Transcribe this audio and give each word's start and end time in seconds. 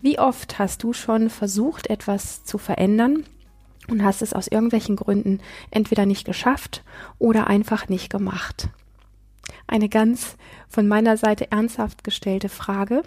Wie 0.00 0.18
oft 0.18 0.58
hast 0.58 0.82
du 0.82 0.92
schon 0.92 1.30
versucht, 1.30 1.88
etwas 1.88 2.44
zu 2.44 2.58
verändern 2.58 3.24
und 3.88 4.02
hast 4.02 4.22
es 4.22 4.32
aus 4.32 4.48
irgendwelchen 4.48 4.96
Gründen 4.96 5.40
entweder 5.70 6.06
nicht 6.06 6.24
geschafft 6.24 6.82
oder 7.18 7.46
einfach 7.46 7.88
nicht 7.88 8.10
gemacht? 8.10 8.68
Eine 9.66 9.88
ganz 9.88 10.36
von 10.68 10.88
meiner 10.88 11.16
Seite 11.16 11.50
ernsthaft 11.50 12.04
gestellte 12.04 12.48
Frage, 12.48 13.02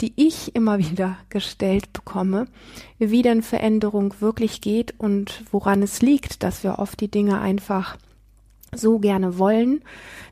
die 0.00 0.12
ich 0.16 0.54
immer 0.54 0.78
wieder 0.90 1.16
gestellt 1.28 1.92
bekomme, 1.92 2.46
wie 2.98 3.22
denn 3.22 3.42
Veränderung 3.42 4.14
wirklich 4.20 4.60
geht 4.60 4.98
und 4.98 5.44
woran 5.50 5.82
es 5.82 6.02
liegt, 6.02 6.42
dass 6.42 6.64
wir 6.64 6.78
oft 6.78 7.00
die 7.00 7.10
Dinge 7.10 7.40
einfach 7.40 7.96
so 8.74 8.98
gerne 8.98 9.38
wollen. 9.38 9.82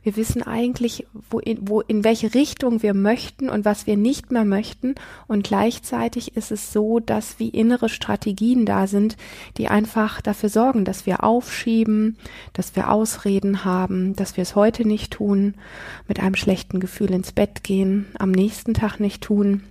Wir 0.03 0.17
wissen 0.17 0.43
eigentlich, 0.43 1.07
wo 1.31 1.39
in, 1.39 1.69
wo, 1.69 1.83
in 1.83 2.05
welche 2.05 2.33
Richtung 2.33 2.83
wir 2.83 2.95
möchten 2.95 3.51
und 3.51 3.67
was 3.67 3.87
wir 3.87 3.99
nicht 3.99 4.33
mehr 4.33 4.47
möchten. 4.47 4.95
Und 5.29 5.45
gleichzeitig 5.45 6.37
ist 6.37 6.51
es 6.51 6.73
so, 6.73 7.01
dass 7.01 7.39
wie 7.39 7.51
innere 7.51 7.91
Strategien 7.91 8.65
da 8.65 8.87
sind, 8.87 9.19
die 9.59 9.69
einfach 9.69 10.23
dafür 10.23 10.49
sorgen, 10.49 10.87
dass 10.87 11.05
wir 11.05 11.23
aufschieben, 11.23 12.17
dass 12.55 12.75
wir 12.77 12.91
Ausreden 12.91 13.67
haben, 13.67 14.17
dass 14.17 14.39
wir 14.39 14.43
es 14.43 14.57
heute 14.57 14.89
nicht 14.89 15.13
tun, 15.13 15.55
mit 16.09 16.21
einem 16.21 16.35
schlechten 16.35 16.81
Gefühl 16.81 17.11
ins 17.11 17.33
Bett 17.33 17.63
gehen, 17.63 18.07
am 18.19 18.31
nächsten 18.31 18.73
Tag 18.73 19.01
nicht 19.01 19.23
tun 19.23 19.65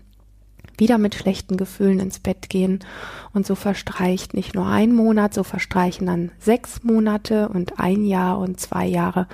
wieder 0.80 0.98
mit 0.98 1.16
schlechten 1.16 1.58
Gefühlen 1.58 2.00
ins 2.00 2.20
Bett 2.20 2.50
gehen. 2.50 2.80
Und 3.34 3.46
so 3.46 3.56
verstreicht 3.56 4.34
nicht 4.34 4.56
nur 4.56 4.68
ein 4.68 4.94
Monat, 4.94 5.34
so 5.34 5.44
verstreichen 5.44 6.08
dann 6.08 6.32
sechs 6.40 6.84
Monate 6.84 7.50
und 7.50 7.80
ein 7.80 8.06
Jahr 8.06 8.40
und 8.40 8.60
zwei 8.60 8.86
Jahre. 8.86 9.28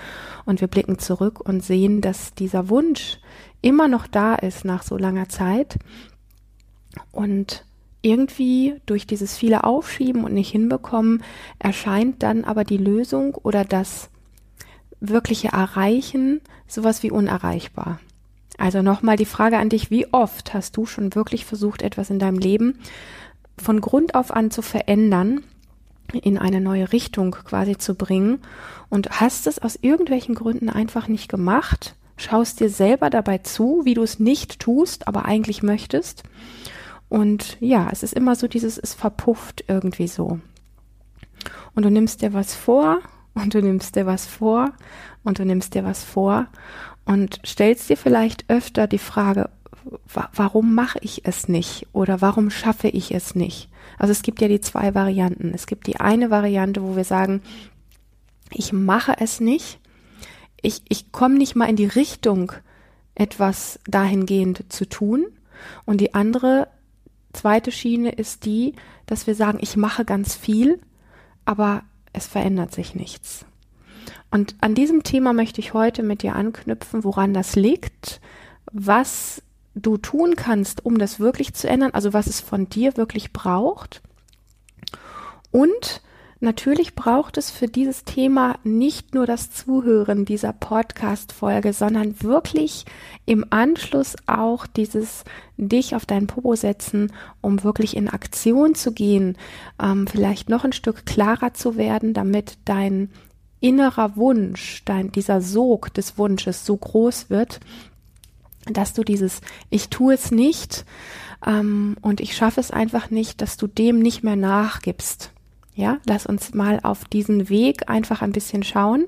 Und 0.46 0.62
wir 0.62 0.68
blicken 0.68 1.00
zurück 1.00 1.40
und 1.40 1.64
sehen, 1.64 2.02
dass 2.02 2.34
dieser 2.34 2.70
Wunsch 2.70 3.20
immer 3.62 3.88
noch 3.88 4.08
da 4.08 4.36
ist 4.36 4.66
nach 4.66 4.84
so 4.84 4.98
langer 4.98 5.30
Zeit. 5.30 5.78
Und 7.12 7.66
irgendwie 8.02 8.76
durch 8.86 9.08
dieses 9.08 9.36
viele 9.36 9.64
Aufschieben 9.64 10.24
und 10.24 10.34
nicht 10.34 10.52
hinbekommen, 10.52 11.24
erscheint 11.58 12.22
dann 12.22 12.44
aber 12.44 12.64
die 12.64 12.78
Lösung 12.78 13.34
oder 13.36 13.66
das 13.66 14.10
wirkliche 15.00 15.50
Erreichen 15.50 16.42
sowas 16.68 17.02
wie 17.02 17.12
unerreichbar. 17.12 18.00
Also 18.58 18.82
nochmal 18.82 19.18
die 19.18 19.26
Frage 19.26 19.58
an 19.58 19.70
dich, 19.70 19.92
wie 19.92 20.12
oft 20.14 20.54
hast 20.54 20.78
du 20.78 20.86
schon 20.86 21.16
wirklich 21.16 21.46
versucht, 21.46 21.82
etwas 21.82 22.10
in 22.10 22.20
deinem 22.20 22.40
Leben 22.40 22.80
von 23.58 23.82
Grund 23.82 24.16
auf 24.16 24.32
an 24.32 24.52
zu 24.52 24.62
verändern, 24.62 25.44
in 26.14 26.38
eine 26.38 26.62
neue 26.62 26.92
Richtung 26.92 27.32
quasi 27.32 27.78
zu 27.78 27.96
bringen 27.96 28.40
und 28.90 29.20
hast 29.20 29.48
es 29.48 29.60
aus 29.60 29.78
irgendwelchen 29.82 30.36
Gründen 30.36 30.70
einfach 30.70 31.08
nicht 31.08 31.30
gemacht, 31.30 31.96
schaust 32.18 32.60
dir 32.60 32.70
selber 32.70 33.10
dabei 33.10 33.40
zu, 33.40 33.82
wie 33.84 33.94
du 33.94 34.04
es 34.04 34.20
nicht 34.20 34.60
tust, 34.60 35.08
aber 35.08 35.26
eigentlich 35.26 35.64
möchtest. 35.64 36.24
Und 37.10 37.58
ja, 37.60 37.90
es 37.92 38.04
ist 38.04 38.14
immer 38.14 38.36
so 38.36 38.48
dieses, 38.48 38.78
es 38.78 38.94
verpufft 38.94 39.66
irgendwie 39.68 40.08
so. 40.08 40.40
Und 41.74 41.84
du 41.84 41.90
nimmst 41.90 42.22
dir 42.22 42.34
was 42.34 42.56
vor 42.56 43.00
und 43.34 43.54
du 43.54 43.62
nimmst 43.62 43.96
dir 43.96 44.06
was 44.06 44.26
vor 44.26 44.72
und 45.24 45.40
du 45.40 45.46
nimmst 45.46 45.74
dir 45.74 45.84
was 45.84 46.04
vor 46.04 46.48
und 47.06 47.40
stellst 47.46 47.90
dir 47.90 47.98
vielleicht 47.98 48.50
öfter 48.50 48.88
die 48.88 48.98
Frage, 48.98 49.50
warum 50.34 50.74
mache 50.74 51.00
ich 51.02 51.26
es 51.26 51.48
nicht 51.48 51.88
oder 51.94 52.22
warum 52.22 52.50
schaffe 52.50 52.88
ich 52.88 53.14
es 53.14 53.36
nicht? 53.36 53.70
Also 53.98 54.12
es 54.12 54.24
gibt 54.24 54.42
ja 54.42 54.48
die 54.48 54.62
zwei 54.62 54.96
Varianten. 54.96 55.52
Es 55.54 55.68
gibt 55.68 55.88
die 55.88 56.00
eine 56.00 56.32
Variante, 56.32 56.82
wo 56.82 56.96
wir 56.96 57.04
sagen, 57.04 57.42
ich 58.52 58.74
mache 58.74 59.16
es 59.20 59.40
nicht, 59.40 59.80
ich, 60.62 60.82
ich 60.90 61.12
komme 61.12 61.36
nicht 61.36 61.56
mal 61.56 61.70
in 61.70 61.76
die 61.76 61.86
Richtung, 61.86 62.52
etwas 63.14 63.80
dahingehend 63.86 64.66
zu 64.70 64.90
tun. 64.90 65.28
Und 65.86 66.02
die 66.02 66.14
andere 66.14 66.68
zweite 67.34 67.72
Schiene 67.72 68.12
ist 68.12 68.46
die, 68.46 68.74
dass 69.06 69.28
wir 69.28 69.36
sagen, 69.36 69.60
ich 69.62 69.78
mache 69.78 70.06
ganz 70.06 70.36
viel, 70.36 70.80
aber 71.46 71.84
es 72.14 72.26
verändert 72.26 72.74
sich 72.74 72.96
nichts. 72.96 73.46
Und 74.36 74.54
an 74.60 74.76
diesem 74.76 75.04
Thema 75.04 75.32
möchte 75.32 75.62
ich 75.62 75.74
heute 75.74 76.04
mit 76.04 76.22
dir 76.22 76.36
anknüpfen, 76.36 77.06
woran 77.06 77.34
das 77.34 77.56
liegt, 77.56 78.20
was 78.70 79.42
du 79.76 79.96
tun 79.96 80.36
kannst, 80.36 80.86
um 80.86 80.98
das 80.98 81.22
wirklich 81.22 81.54
zu 81.54 81.70
ändern, 81.70 81.92
also 81.94 82.12
was 82.12 82.28
es 82.28 82.42
von 82.42 82.68
dir 82.68 82.98
wirklich 82.98 83.32
braucht. 83.32 84.02
Und 85.52 86.02
natürlich 86.42 86.96
braucht 86.96 87.38
es 87.38 87.50
für 87.50 87.68
dieses 87.68 88.04
Thema 88.04 88.60
nicht 88.66 89.14
nur 89.14 89.26
das 89.26 89.52
Zuhören 89.52 90.26
dieser 90.26 90.52
Podcast-Folge, 90.52 91.72
sondern 91.72 92.22
wirklich 92.22 92.84
im 93.26 93.46
Anschluss 93.52 94.18
auch 94.28 94.68
dieses 94.68 95.24
dich 95.56 95.96
auf 95.96 96.06
deinen 96.06 96.28
Popo 96.28 96.58
setzen, 96.58 97.14
um 97.40 97.64
wirklich 97.64 97.96
in 97.96 98.10
Aktion 98.10 98.76
zu 98.76 98.92
gehen, 98.92 99.38
ähm, 99.82 100.08
vielleicht 100.08 100.50
noch 100.50 100.66
ein 100.66 100.74
Stück 100.74 101.06
klarer 101.06 101.54
zu 101.54 101.78
werden, 101.78 102.14
damit 102.14 102.58
dein 102.66 103.12
innerer 103.60 104.16
Wunsch, 104.16 104.84
dein, 104.86 105.12
dieser 105.12 105.42
Sog 105.42 105.94
des 105.94 106.18
Wunsches 106.18 106.66
so 106.66 106.78
groß 106.78 107.30
wird, 107.30 107.60
dass 108.66 108.94
du 108.94 109.04
dieses 109.04 109.42
Ich 109.70 109.90
tue 109.90 110.14
es 110.14 110.32
nicht 110.32 110.86
ähm, 111.46 111.98
und 112.02 112.20
ich 112.20 112.36
schaffe 112.36 112.60
es 112.60 112.72
einfach 112.72 113.12
nicht, 113.12 113.42
dass 113.42 113.58
du 113.58 113.68
dem 113.68 114.00
nicht 114.00 114.24
mehr 114.24 114.36
nachgibst. 114.36 115.32
Ja, 115.76 115.98
lass 116.06 116.26
uns 116.26 116.54
mal 116.54 116.80
auf 116.84 117.04
diesen 117.04 117.50
Weg 117.50 117.90
einfach 117.90 118.22
ein 118.22 118.32
bisschen 118.32 118.64
schauen, 118.64 119.08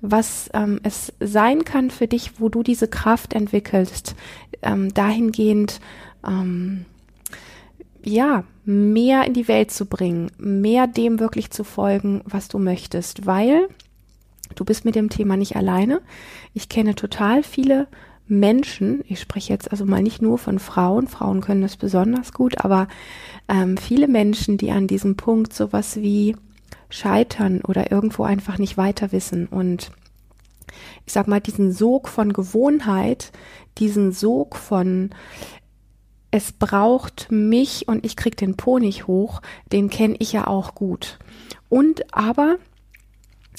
was 0.00 0.48
ähm, 0.54 0.78
es 0.84 1.12
sein 1.18 1.64
kann 1.64 1.90
für 1.90 2.06
dich, 2.06 2.38
wo 2.38 2.48
du 2.48 2.62
diese 2.62 2.86
Kraft 2.86 3.32
entwickelst, 3.32 4.14
ähm, 4.62 4.94
dahingehend, 4.94 5.80
ähm, 6.24 6.84
ja, 8.04 8.44
mehr 8.64 9.24
in 9.24 9.34
die 9.34 9.48
Welt 9.48 9.72
zu 9.72 9.86
bringen, 9.86 10.30
mehr 10.38 10.86
dem 10.86 11.18
wirklich 11.18 11.50
zu 11.50 11.64
folgen, 11.64 12.22
was 12.26 12.46
du 12.46 12.60
möchtest, 12.60 13.26
weil 13.26 13.68
Du 14.54 14.64
bist 14.64 14.84
mit 14.84 14.94
dem 14.94 15.08
Thema 15.08 15.36
nicht 15.36 15.56
alleine. 15.56 16.00
Ich 16.52 16.68
kenne 16.68 16.94
total 16.94 17.42
viele 17.42 17.86
Menschen, 18.26 19.04
ich 19.06 19.20
spreche 19.20 19.52
jetzt 19.52 19.70
also 19.70 19.84
mal 19.84 20.02
nicht 20.02 20.22
nur 20.22 20.38
von 20.38 20.58
Frauen, 20.58 21.08
Frauen 21.08 21.42
können 21.42 21.62
das 21.62 21.76
besonders 21.76 22.32
gut, 22.32 22.64
aber 22.64 22.88
ähm, 23.48 23.76
viele 23.76 24.08
Menschen, 24.08 24.56
die 24.56 24.70
an 24.70 24.86
diesem 24.86 25.16
Punkt 25.16 25.52
sowas 25.52 25.96
wie 25.96 26.34
scheitern 26.88 27.60
oder 27.60 27.92
irgendwo 27.92 28.22
einfach 28.22 28.56
nicht 28.56 28.78
weiter 28.78 29.12
wissen 29.12 29.46
und 29.46 29.90
ich 31.06 31.12
sag 31.12 31.28
mal, 31.28 31.40
diesen 31.40 31.72
Sog 31.72 32.08
von 32.08 32.32
Gewohnheit, 32.32 33.30
diesen 33.78 34.12
Sog 34.12 34.56
von 34.56 35.10
es 36.30 36.50
braucht 36.50 37.28
mich 37.30 37.86
und 37.86 38.04
ich 38.04 38.16
krieg 38.16 38.36
den 38.36 38.56
Po 38.56 38.78
nicht 38.78 39.06
hoch, 39.06 39.40
den 39.70 39.88
kenne 39.88 40.16
ich 40.18 40.32
ja 40.32 40.48
auch 40.48 40.74
gut. 40.74 41.18
Und 41.68 42.12
aber 42.12 42.56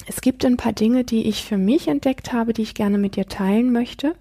es 0.06 0.20
gibt 0.20 0.44
ein 0.44 0.56
paar 0.56 0.72
Dinge, 0.72 1.04
die 1.04 1.26
ich 1.26 1.44
für 1.44 1.58
mich 1.58 1.88
entdeckt 1.88 2.32
habe, 2.32 2.52
die 2.52 2.62
ich 2.62 2.74
gerne 2.74 2.96
mit 2.96 3.16
dir 3.16 3.26
teilen 3.26 3.72
möchte, 3.72 4.14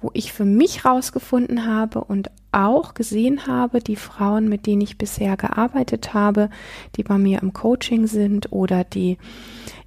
wo 0.00 0.10
ich 0.14 0.32
für 0.32 0.44
mich 0.44 0.84
rausgefunden 0.84 1.64
habe 1.64 2.02
und 2.02 2.30
auch 2.50 2.94
gesehen 2.94 3.46
habe, 3.46 3.80
die 3.80 3.96
Frauen, 3.96 4.48
mit 4.48 4.66
denen 4.66 4.82
ich 4.82 4.98
bisher 4.98 5.36
gearbeitet 5.36 6.12
habe, 6.12 6.50
die 6.96 7.04
bei 7.04 7.18
mir 7.18 7.40
im 7.40 7.52
Coaching 7.52 8.06
sind 8.08 8.52
oder 8.52 8.84
die 8.84 9.16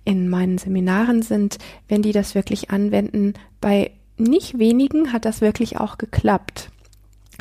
in 0.05 0.29
meinen 0.29 0.57
Seminaren 0.57 1.21
sind, 1.21 1.57
wenn 1.89 2.01
die 2.01 2.13
das 2.13 2.33
wirklich 2.33 2.71
anwenden, 2.71 3.33
bei 3.59 3.91
nicht 4.17 4.57
wenigen 4.57 5.11
hat 5.11 5.25
das 5.25 5.41
wirklich 5.41 5.77
auch 5.77 5.97
geklappt. 5.97 6.71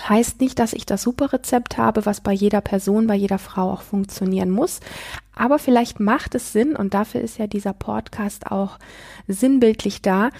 Heißt 0.02 0.40
nicht, 0.40 0.58
dass 0.58 0.72
ich 0.72 0.86
das 0.86 1.02
super 1.02 1.32
Rezept 1.32 1.78
habe, 1.78 2.04
was 2.04 2.20
bei 2.20 2.32
jeder 2.32 2.60
Person, 2.60 3.06
bei 3.06 3.14
jeder 3.14 3.38
Frau 3.38 3.70
auch 3.70 3.82
funktionieren 3.82 4.50
muss. 4.50 4.80
Aber 5.36 5.58
vielleicht 5.58 6.00
macht 6.00 6.34
es 6.34 6.52
Sinn, 6.52 6.76
und 6.76 6.94
dafür 6.94 7.20
ist 7.20 7.38
ja 7.38 7.46
dieser 7.46 7.72
Podcast 7.72 8.50
auch 8.50 8.78
sinnbildlich 9.26 10.02
da, 10.02 10.30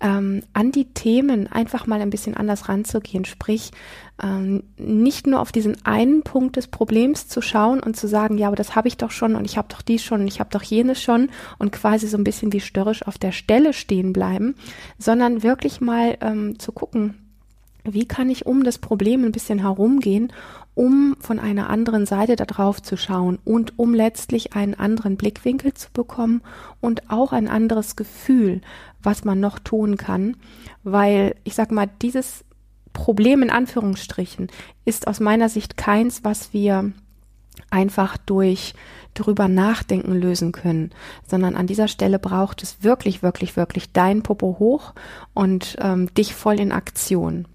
ähm, 0.00 0.42
an 0.52 0.72
die 0.72 0.92
Themen 0.92 1.46
einfach 1.46 1.86
mal 1.86 2.00
ein 2.00 2.10
bisschen 2.10 2.36
anders 2.36 2.68
ranzugehen. 2.68 3.24
Sprich, 3.24 3.70
ähm, 4.22 4.64
nicht 4.76 5.26
nur 5.26 5.40
auf 5.40 5.52
diesen 5.52 5.86
einen 5.86 6.22
Punkt 6.22 6.56
des 6.56 6.66
Problems 6.66 7.28
zu 7.28 7.40
schauen 7.40 7.80
und 7.80 7.96
zu 7.96 8.08
sagen, 8.08 8.36
ja, 8.36 8.48
aber 8.48 8.56
das 8.56 8.74
habe 8.74 8.88
ich 8.88 8.96
doch 8.96 9.10
schon 9.10 9.36
und 9.36 9.44
ich 9.44 9.56
habe 9.56 9.68
doch 9.70 9.80
dies 9.80 10.02
schon 10.02 10.22
und 10.22 10.28
ich 10.28 10.40
habe 10.40 10.50
doch 10.50 10.62
jenes 10.62 11.00
schon 11.00 11.30
und 11.58 11.72
quasi 11.72 12.08
so 12.08 12.18
ein 12.18 12.24
bisschen 12.24 12.52
wie 12.52 12.60
störrisch 12.60 13.06
auf 13.06 13.16
der 13.16 13.32
Stelle 13.32 13.72
stehen 13.72 14.12
bleiben, 14.12 14.56
sondern 14.98 15.42
wirklich 15.42 15.80
mal 15.80 16.18
ähm, 16.20 16.58
zu 16.58 16.72
gucken, 16.72 17.21
wie 17.84 18.06
kann 18.06 18.30
ich 18.30 18.46
um 18.46 18.64
das 18.64 18.78
Problem 18.78 19.24
ein 19.24 19.32
bisschen 19.32 19.58
herumgehen, 19.58 20.32
um 20.74 21.16
von 21.20 21.38
einer 21.38 21.68
anderen 21.68 22.06
Seite 22.06 22.36
da 22.36 22.44
drauf 22.44 22.82
zu 22.82 22.96
schauen 22.96 23.38
und 23.44 23.78
um 23.78 23.94
letztlich 23.94 24.54
einen 24.54 24.74
anderen 24.74 25.16
Blickwinkel 25.16 25.74
zu 25.74 25.88
bekommen 25.92 26.42
und 26.80 27.10
auch 27.10 27.32
ein 27.32 27.48
anderes 27.48 27.96
Gefühl, 27.96 28.60
was 29.02 29.24
man 29.24 29.40
noch 29.40 29.58
tun 29.58 29.96
kann, 29.96 30.36
weil 30.84 31.34
ich 31.44 31.54
sag 31.54 31.72
mal, 31.72 31.90
dieses 32.00 32.44
Problem 32.92 33.42
in 33.42 33.50
Anführungsstrichen 33.50 34.48
ist 34.84 35.06
aus 35.06 35.20
meiner 35.20 35.48
Sicht 35.48 35.76
keins, 35.76 36.24
was 36.24 36.52
wir 36.52 36.92
einfach 37.70 38.16
durch 38.16 38.74
drüber 39.14 39.48
nachdenken 39.48 40.14
lösen 40.14 40.52
können, 40.52 40.90
sondern 41.26 41.54
an 41.54 41.66
dieser 41.66 41.88
Stelle 41.88 42.18
braucht 42.18 42.62
es 42.62 42.82
wirklich, 42.82 43.22
wirklich, 43.22 43.56
wirklich 43.56 43.92
dein 43.92 44.22
Popo 44.22 44.56
hoch 44.58 44.94
und 45.34 45.76
ähm, 45.80 46.12
dich 46.14 46.34
voll 46.34 46.60
in 46.60 46.72
Aktion. 46.72 47.46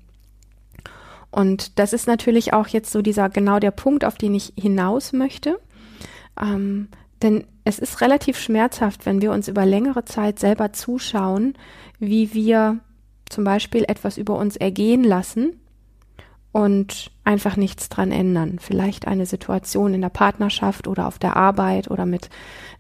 Und 1.38 1.78
das 1.78 1.94
ist 1.94 2.08
natürlich 2.08 2.54
auch 2.54 2.68
jetzt 2.68 2.92
so 2.92 3.04
dieser 3.04 3.30
genau 3.30 3.60
der 3.60 3.70
Punkt, 3.70 4.06
auf 4.06 4.16
den 4.16 4.34
ich 4.34 4.54
hinaus 4.58 5.14
möchte. 5.14 5.60
Ähm, 6.42 6.88
denn 7.22 7.44
es 7.64 7.78
ist 7.78 8.02
relativ 8.02 8.40
schmerzhaft, 8.40 9.06
wenn 9.06 9.22
wir 9.22 9.32
uns 9.32 9.48
über 9.48 9.64
längere 9.64 10.04
Zeit 10.04 10.40
selber 10.40 10.74
zuschauen, 10.74 11.54
wie 12.00 12.34
wir 12.34 12.80
zum 13.30 13.44
Beispiel 13.44 13.86
etwas 13.88 14.18
über 14.18 14.36
uns 14.36 14.56
ergehen 14.56 15.04
lassen 15.04 15.60
und 16.58 17.12
einfach 17.24 17.56
nichts 17.56 17.88
dran 17.88 18.12
ändern. 18.12 18.58
Vielleicht 18.60 19.08
eine 19.08 19.28
Situation 19.28 19.94
in 19.94 20.02
der 20.02 20.10
Partnerschaft 20.10 20.88
oder 20.88 21.06
auf 21.08 21.20
der 21.20 21.36
Arbeit 21.36 21.92
oder 21.92 22.08
mit 22.08 22.32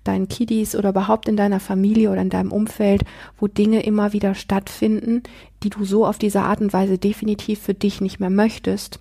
deinen 0.03 0.27
Kiddies 0.27 0.75
oder 0.75 0.89
überhaupt 0.89 1.27
in 1.27 1.37
deiner 1.37 1.59
Familie 1.59 2.09
oder 2.09 2.21
in 2.21 2.31
deinem 2.31 2.51
Umfeld, 2.51 3.03
wo 3.37 3.45
Dinge 3.45 3.83
immer 3.83 4.13
wieder 4.13 4.33
stattfinden, 4.33 5.21
die 5.61 5.69
du 5.69 5.85
so 5.85 6.07
auf 6.07 6.17
diese 6.17 6.41
Art 6.41 6.59
und 6.59 6.73
Weise 6.73 6.97
definitiv 6.97 7.61
für 7.61 7.75
dich 7.75 8.01
nicht 8.01 8.19
mehr 8.19 8.31
möchtest 8.31 8.99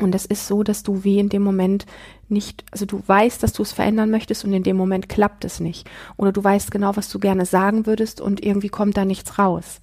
und 0.00 0.14
es 0.14 0.26
ist 0.26 0.48
so, 0.48 0.64
dass 0.64 0.82
du 0.82 1.04
wie 1.04 1.20
in 1.20 1.28
dem 1.28 1.42
Moment 1.42 1.86
nicht, 2.28 2.64
also 2.72 2.84
du 2.84 3.02
weißt, 3.06 3.42
dass 3.42 3.52
du 3.52 3.62
es 3.62 3.72
verändern 3.72 4.10
möchtest 4.10 4.44
und 4.44 4.52
in 4.52 4.64
dem 4.64 4.76
Moment 4.76 5.08
klappt 5.08 5.44
es 5.44 5.60
nicht. 5.60 5.88
Oder 6.16 6.32
du 6.32 6.42
weißt 6.42 6.72
genau, 6.72 6.96
was 6.96 7.08
du 7.10 7.20
gerne 7.20 7.46
sagen 7.46 7.86
würdest 7.86 8.20
und 8.20 8.44
irgendwie 8.44 8.70
kommt 8.70 8.96
da 8.96 9.04
nichts 9.04 9.38
raus. 9.38 9.78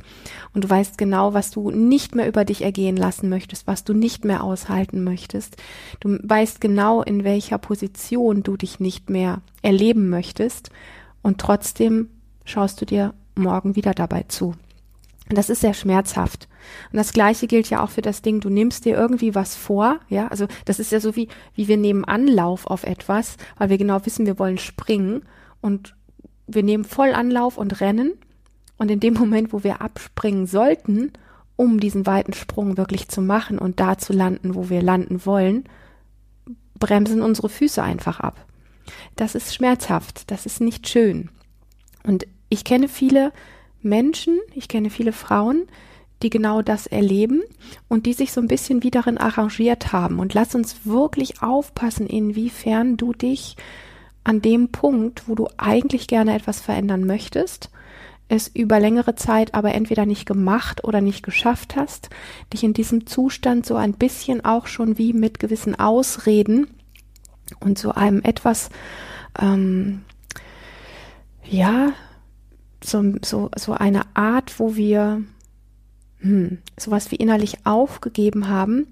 Und 0.54 0.66
du 0.66 0.70
weißt 0.70 0.98
genau, 0.98 1.34
was 1.34 1.52
du 1.52 1.72
nicht 1.72 2.14
mehr 2.14 2.28
über 2.28 2.44
dich 2.44 2.62
ergehen 2.64 2.98
lassen 2.98 3.30
möchtest, 3.30 3.68
was 3.68 3.86
du 3.86 3.94
nicht 3.94 4.26
mehr 4.26 4.44
aushalten 4.44 5.04
möchtest. 5.04 5.56
Du 6.02 6.18
weißt 6.22 6.60
genau, 6.60 7.02
in 7.04 7.24
welcher 7.24 7.58
Position 7.58 8.44
du 8.44 8.58
dich 8.58 8.82
nicht 8.82 9.10
mehr 9.10 9.42
erleben 9.62 10.10
möchtest. 10.10 10.72
Und 11.22 11.40
trotzdem 11.40 12.10
schaust 12.44 12.82
du 12.82 12.86
dir 12.86 13.14
morgen 13.36 13.78
wieder 13.78 13.94
dabei 13.94 14.26
zu. 14.28 14.56
Und 15.30 15.38
das 15.38 15.50
ist 15.50 15.62
sehr 15.62 15.74
schmerzhaft. 15.74 16.50
Und 16.92 16.98
das 16.98 17.14
Gleiche 17.14 17.48
gilt 17.48 17.70
ja 17.70 17.84
auch 17.84 17.90
für 17.90 18.02
das 18.02 18.22
Ding, 18.22 18.40
du 18.40 18.50
nimmst 18.50 18.86
dir 18.86 18.96
irgendwie 18.96 19.36
was 19.36 19.56
vor, 19.56 20.00
ja, 20.10 20.28
also 20.28 20.48
das 20.66 20.80
ist 20.80 20.92
ja 20.92 21.00
so 21.00 21.16
wie, 21.16 21.28
wie 21.56 21.68
wir 21.68 21.78
nehmen 21.78 22.06
Anlauf 22.06 22.68
auf 22.68 22.84
etwas, 22.84 23.38
weil 23.58 23.70
wir 23.70 23.78
genau 23.78 24.06
wissen, 24.06 24.26
wir 24.26 24.40
wollen 24.40 24.58
springen 24.58 25.24
und 25.62 25.96
wir 26.48 26.64
nehmen 26.64 26.84
voll 26.84 27.14
Anlauf 27.14 27.58
und 27.58 27.82
rennen 27.82 28.14
und 28.78 28.92
in 28.92 29.00
dem 29.00 29.14
Moment, 29.14 29.54
wo 29.54 29.64
wir 29.64 29.82
abspringen 29.82 30.48
sollten, 30.48 31.12
um 31.56 31.80
diesen 31.80 32.06
weiten 32.06 32.34
Sprung 32.34 32.78
wirklich 32.78 33.08
zu 33.08 33.22
machen 33.22 33.60
und 33.60 33.80
da 33.80 33.98
zu 33.98 34.14
landen, 34.14 34.56
wo 34.56 34.70
wir 34.70 34.82
landen 34.82 35.26
wollen, 35.26 35.66
bremsen 36.80 37.22
unsere 37.22 37.50
Füße 37.50 37.82
einfach 37.82 38.20
ab. 38.20 38.46
Das 39.16 39.36
ist 39.36 39.54
schmerzhaft, 39.54 40.32
das 40.32 40.46
ist 40.46 40.60
nicht 40.60 40.90
schön. 40.90 41.30
Und 42.04 42.26
ich 42.50 42.64
kenne 42.64 42.88
viele, 42.88 43.32
Menschen, 43.82 44.40
ich 44.54 44.68
kenne 44.68 44.90
viele 44.90 45.14
Frauen, 45.14 45.68
die 46.24 46.30
genau 46.30 46.62
das 46.62 46.88
erleben 46.88 47.42
und 47.88 48.06
die 48.06 48.14
sich 48.14 48.32
so 48.32 48.42
ein 48.42 48.48
bisschen 48.48 48.84
wie 48.84 48.92
darin 48.92 49.18
arrangiert 49.18 49.92
haben. 49.92 50.20
Und 50.20 50.34
lass 50.34 50.56
uns 50.56 50.86
wirklich 50.86 51.42
aufpassen, 51.42 52.08
inwiefern 52.08 52.98
du 52.98 53.14
dich 53.14 53.58
an 54.24 54.42
dem 54.42 54.70
Punkt, 54.70 55.28
wo 55.28 55.36
du 55.36 55.48
eigentlich 55.58 56.08
gerne 56.08 56.36
etwas 56.36 56.62
verändern 56.62 57.06
möchtest, 57.06 57.70
es 58.32 58.48
über 58.48 58.80
längere 58.80 59.16
Zeit 59.16 59.54
aber 59.54 59.74
entweder 59.74 60.06
nicht 60.06 60.26
gemacht 60.26 60.84
oder 60.86 61.02
nicht 61.02 61.22
geschafft 61.22 61.76
hast, 61.76 62.10
dich 62.54 62.64
in 62.64 62.74
diesem 62.74 63.06
Zustand 63.06 63.66
so 63.66 63.76
ein 63.76 63.94
bisschen 63.94 64.46
auch 64.46 64.68
schon 64.68 64.98
wie 64.98 65.12
mit 65.12 65.40
gewissen 65.40 65.78
Ausreden 65.78 66.68
und 67.60 67.78
so 67.78 67.92
einem 67.92 68.22
etwas, 68.24 68.70
ähm, 69.40 70.04
ja, 71.44 71.92
so, 72.82 73.04
so, 73.22 73.50
so 73.58 73.74
eine 73.74 74.04
Art, 74.16 74.60
wo 74.60 74.76
wir 74.76 75.24
hm, 76.22 76.60
sowas 76.78 77.12
wie 77.12 77.18
innerlich 77.18 77.66
aufgegeben 77.66 78.48
haben, 78.48 78.88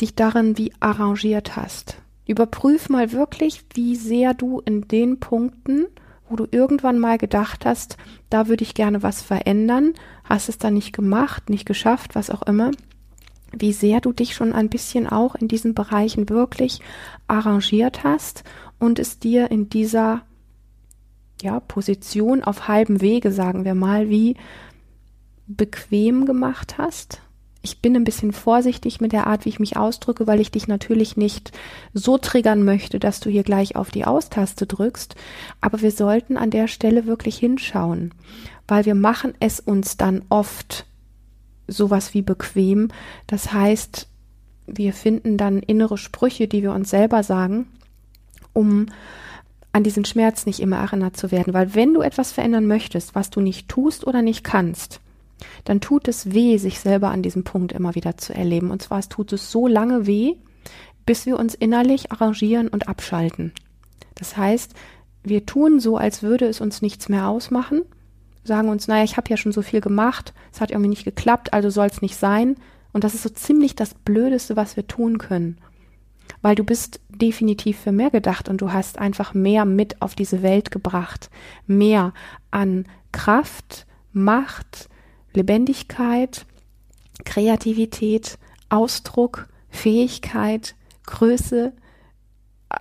dich 0.00 0.14
darin 0.14 0.58
wie 0.58 0.72
arrangiert 0.80 1.56
hast. 1.56 1.96
Überprüf 2.26 2.88
mal 2.88 3.12
wirklich, 3.12 3.64
wie 3.74 3.96
sehr 3.96 4.34
du 4.34 4.60
in 4.60 4.88
den 4.88 5.20
Punkten, 5.20 5.86
wo 6.28 6.36
du 6.36 6.46
irgendwann 6.50 6.98
mal 6.98 7.18
gedacht 7.18 7.64
hast, 7.64 7.96
da 8.30 8.48
würde 8.48 8.64
ich 8.64 8.74
gerne 8.74 9.02
was 9.02 9.22
verändern, 9.22 9.94
hast 10.24 10.48
es 10.48 10.58
dann 10.58 10.74
nicht 10.74 10.92
gemacht, 10.92 11.48
nicht 11.48 11.66
geschafft, 11.66 12.14
was 12.14 12.30
auch 12.30 12.42
immer, 12.42 12.72
wie 13.52 13.72
sehr 13.72 14.00
du 14.00 14.12
dich 14.12 14.34
schon 14.34 14.52
ein 14.52 14.68
bisschen 14.68 15.06
auch 15.06 15.36
in 15.36 15.46
diesen 15.46 15.74
Bereichen 15.74 16.28
wirklich 16.28 16.80
arrangiert 17.28 18.02
hast 18.02 18.42
und 18.80 18.98
es 18.98 19.20
dir 19.20 19.50
in 19.52 19.68
dieser 19.68 20.22
ja, 21.42 21.60
Position 21.60 22.42
auf 22.42 22.66
halbem 22.66 23.00
Wege, 23.00 23.30
sagen 23.30 23.64
wir 23.64 23.74
mal, 23.74 24.08
wie 24.08 24.36
bequem 25.46 26.26
gemacht 26.26 26.78
hast. 26.78 27.20
Ich 27.62 27.80
bin 27.80 27.96
ein 27.96 28.04
bisschen 28.04 28.32
vorsichtig 28.32 29.00
mit 29.00 29.12
der 29.12 29.26
Art, 29.26 29.44
wie 29.44 29.48
ich 29.48 29.58
mich 29.58 29.76
ausdrücke, 29.76 30.26
weil 30.28 30.40
ich 30.40 30.52
dich 30.52 30.68
natürlich 30.68 31.16
nicht 31.16 31.50
so 31.92 32.16
triggern 32.16 32.62
möchte, 32.62 33.00
dass 33.00 33.18
du 33.18 33.28
hier 33.28 33.42
gleich 33.42 33.74
auf 33.74 33.90
die 33.90 34.04
Austaste 34.04 34.66
drückst. 34.66 35.16
Aber 35.60 35.82
wir 35.82 35.90
sollten 35.90 36.36
an 36.36 36.50
der 36.50 36.68
Stelle 36.68 37.06
wirklich 37.06 37.38
hinschauen, 37.38 38.14
weil 38.68 38.84
wir 38.84 38.94
machen 38.94 39.34
es 39.40 39.58
uns 39.58 39.96
dann 39.96 40.24
oft 40.28 40.86
sowas 41.66 42.14
wie 42.14 42.22
bequem. 42.22 42.88
Das 43.26 43.52
heißt, 43.52 44.06
wir 44.68 44.92
finden 44.92 45.36
dann 45.36 45.58
innere 45.58 45.98
Sprüche, 45.98 46.46
die 46.46 46.62
wir 46.62 46.72
uns 46.72 46.90
selber 46.90 47.22
sagen, 47.22 47.66
um 48.52 48.86
an 49.72 49.82
diesen 49.82 50.04
Schmerz 50.04 50.46
nicht 50.46 50.60
immer 50.60 50.78
erinnert 50.78 51.16
zu 51.16 51.30
werden, 51.30 51.52
weil 51.52 51.74
wenn 51.74 51.92
du 51.92 52.00
etwas 52.00 52.32
verändern 52.32 52.66
möchtest, 52.66 53.14
was 53.14 53.30
du 53.30 53.40
nicht 53.40 53.68
tust 53.68 54.06
oder 54.06 54.22
nicht 54.22 54.42
kannst, 54.42 55.00
dann 55.64 55.80
tut 55.80 56.08
es 56.08 56.32
weh, 56.32 56.56
sich 56.58 56.80
selber 56.80 57.10
an 57.10 57.22
diesem 57.22 57.44
Punkt 57.44 57.72
immer 57.72 57.94
wieder 57.94 58.16
zu 58.16 58.34
erleben. 58.34 58.70
Und 58.70 58.82
zwar 58.82 58.98
es 58.98 59.08
tut 59.08 59.32
es 59.32 59.50
so 59.50 59.66
lange 59.66 60.06
weh, 60.06 60.34
bis 61.04 61.26
wir 61.26 61.38
uns 61.38 61.54
innerlich 61.54 62.12
arrangieren 62.12 62.68
und 62.68 62.88
abschalten. 62.88 63.52
Das 64.14 64.36
heißt, 64.36 64.74
wir 65.22 65.46
tun 65.46 65.80
so, 65.80 65.96
als 65.96 66.22
würde 66.22 66.46
es 66.46 66.60
uns 66.60 66.82
nichts 66.82 67.08
mehr 67.08 67.28
ausmachen, 67.28 67.82
sagen 68.44 68.68
uns, 68.68 68.88
naja, 68.88 69.04
ich 69.04 69.16
habe 69.16 69.28
ja 69.28 69.36
schon 69.36 69.52
so 69.52 69.62
viel 69.62 69.80
gemacht, 69.80 70.32
es 70.52 70.60
hat 70.60 70.70
irgendwie 70.70 70.90
nicht 70.90 71.04
geklappt, 71.04 71.52
also 71.52 71.68
soll 71.70 71.86
es 71.86 72.02
nicht 72.02 72.16
sein. 72.16 72.56
Und 72.92 73.04
das 73.04 73.14
ist 73.14 73.24
so 73.24 73.28
ziemlich 73.28 73.74
das 73.74 73.94
Blödeste, 73.94 74.56
was 74.56 74.76
wir 74.76 74.86
tun 74.86 75.18
können 75.18 75.58
weil 76.42 76.54
du 76.54 76.64
bist 76.64 77.00
definitiv 77.08 77.78
für 77.78 77.92
mehr 77.92 78.10
gedacht 78.10 78.48
und 78.48 78.60
du 78.60 78.72
hast 78.72 78.98
einfach 78.98 79.34
mehr 79.34 79.64
mit 79.64 80.00
auf 80.02 80.14
diese 80.14 80.42
Welt 80.42 80.70
gebracht. 80.70 81.30
Mehr 81.66 82.12
an 82.50 82.84
Kraft, 83.12 83.86
Macht, 84.12 84.88
Lebendigkeit, 85.36 86.46
Kreativität, 87.24 88.38
Ausdruck, 88.68 89.48
Fähigkeit, 89.70 90.74
Größe, 91.06 91.72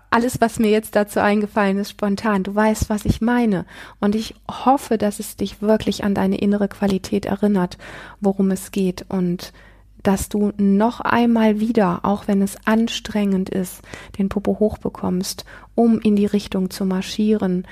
alles, 0.10 0.42
was 0.42 0.60
mir 0.60 0.72
jetzt 0.72 0.96
dazu 0.96 1.20
eingefallen 1.20 1.78
ist, 1.78 1.92
spontan. 1.92 2.44
Du 2.44 2.56
weißt, 2.56 2.90
was 2.90 3.06
ich 3.06 3.22
meine. 3.22 3.66
Und 4.00 4.16
ich 4.16 4.34
hoffe, 4.50 4.98
dass 4.98 5.20
es 5.20 5.36
dich 5.36 5.62
wirklich 5.62 6.04
an 6.04 6.16
deine 6.16 6.38
innere 6.38 6.68
Qualität 6.68 7.26
erinnert, 7.26 7.78
worum 8.20 8.52
es 8.52 8.72
geht. 8.72 9.06
Und 9.10 9.54
dass 10.02 10.30
du 10.30 10.54
noch 10.58 11.02
einmal 11.02 11.60
wieder, 11.60 12.00
auch 12.04 12.28
wenn 12.28 12.42
es 12.42 12.58
anstrengend 12.66 13.50
ist, 13.50 13.82
den 14.18 14.30
Popo 14.30 14.60
hochbekommst, 14.60 15.46
um 15.76 16.00
in 16.00 16.16
die 16.16 16.28
Richtung 16.28 16.70
zu 16.70 16.86
marschieren, 16.86 17.68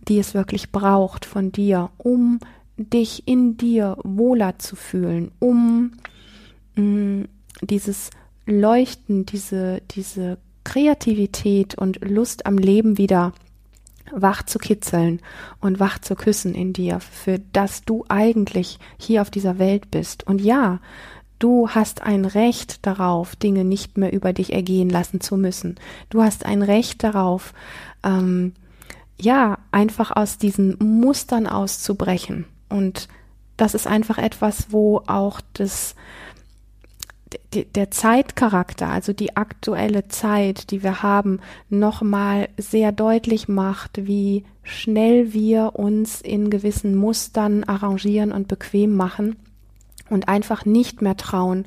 die 0.00 0.18
es 0.18 0.34
wirklich 0.34 0.70
braucht 0.70 1.24
von 1.24 1.52
dir, 1.52 1.90
um 1.98 2.40
dich 2.78 3.26
in 3.26 3.56
dir 3.56 3.96
wohler 4.02 4.58
zu 4.58 4.76
fühlen, 4.76 5.30
um 5.38 5.92
mh, 6.76 6.82
mm, 6.82 7.28
dieses 7.62 8.10
Leuchten, 8.46 9.26
diese, 9.26 9.82
diese 9.90 10.38
Kreativität 10.64 11.74
und 11.74 12.00
Lust 12.08 12.46
am 12.46 12.56
Leben 12.56 12.98
wieder 12.98 13.32
wach 14.10 14.42
zu 14.42 14.58
kitzeln 14.58 15.20
und 15.60 15.80
wach 15.80 15.98
zu 15.98 16.14
küssen 16.14 16.54
in 16.54 16.72
dir, 16.72 17.00
für 17.00 17.40
das 17.52 17.84
du 17.84 18.06
eigentlich 18.08 18.78
hier 18.96 19.20
auf 19.20 19.30
dieser 19.30 19.58
Welt 19.58 19.90
bist. 19.90 20.26
Und 20.26 20.40
ja, 20.40 20.80
Du 21.38 21.68
hast 21.68 22.02
ein 22.02 22.24
Recht 22.24 22.84
darauf, 22.84 23.36
Dinge 23.36 23.64
nicht 23.64 23.96
mehr 23.96 24.12
über 24.12 24.32
dich 24.32 24.52
ergehen 24.52 24.90
lassen 24.90 25.20
zu 25.20 25.36
müssen. 25.36 25.76
Du 26.10 26.22
hast 26.22 26.44
ein 26.44 26.62
Recht 26.62 27.04
darauf, 27.04 27.54
ähm, 28.02 28.54
ja, 29.20 29.58
einfach 29.70 30.14
aus 30.14 30.38
diesen 30.38 30.76
Mustern 30.80 31.46
auszubrechen. 31.46 32.44
Und 32.68 33.08
das 33.56 33.74
ist 33.74 33.86
einfach 33.86 34.18
etwas, 34.18 34.72
wo 34.72 35.02
auch 35.06 35.40
das, 35.52 35.94
der 37.52 37.90
Zeitcharakter, 37.90 38.88
also 38.88 39.12
die 39.12 39.36
aktuelle 39.36 40.08
Zeit, 40.08 40.70
die 40.70 40.82
wir 40.82 41.02
haben, 41.02 41.40
nochmal 41.68 42.48
sehr 42.56 42.92
deutlich 42.92 43.48
macht, 43.48 44.06
wie 44.06 44.44
schnell 44.62 45.32
wir 45.32 45.72
uns 45.74 46.20
in 46.20 46.50
gewissen 46.50 46.94
Mustern 46.94 47.64
arrangieren 47.64 48.32
und 48.32 48.48
bequem 48.48 48.94
machen 48.94 49.36
und 50.08 50.28
einfach 50.28 50.64
nicht 50.64 51.02
mehr 51.02 51.16
trauen, 51.16 51.66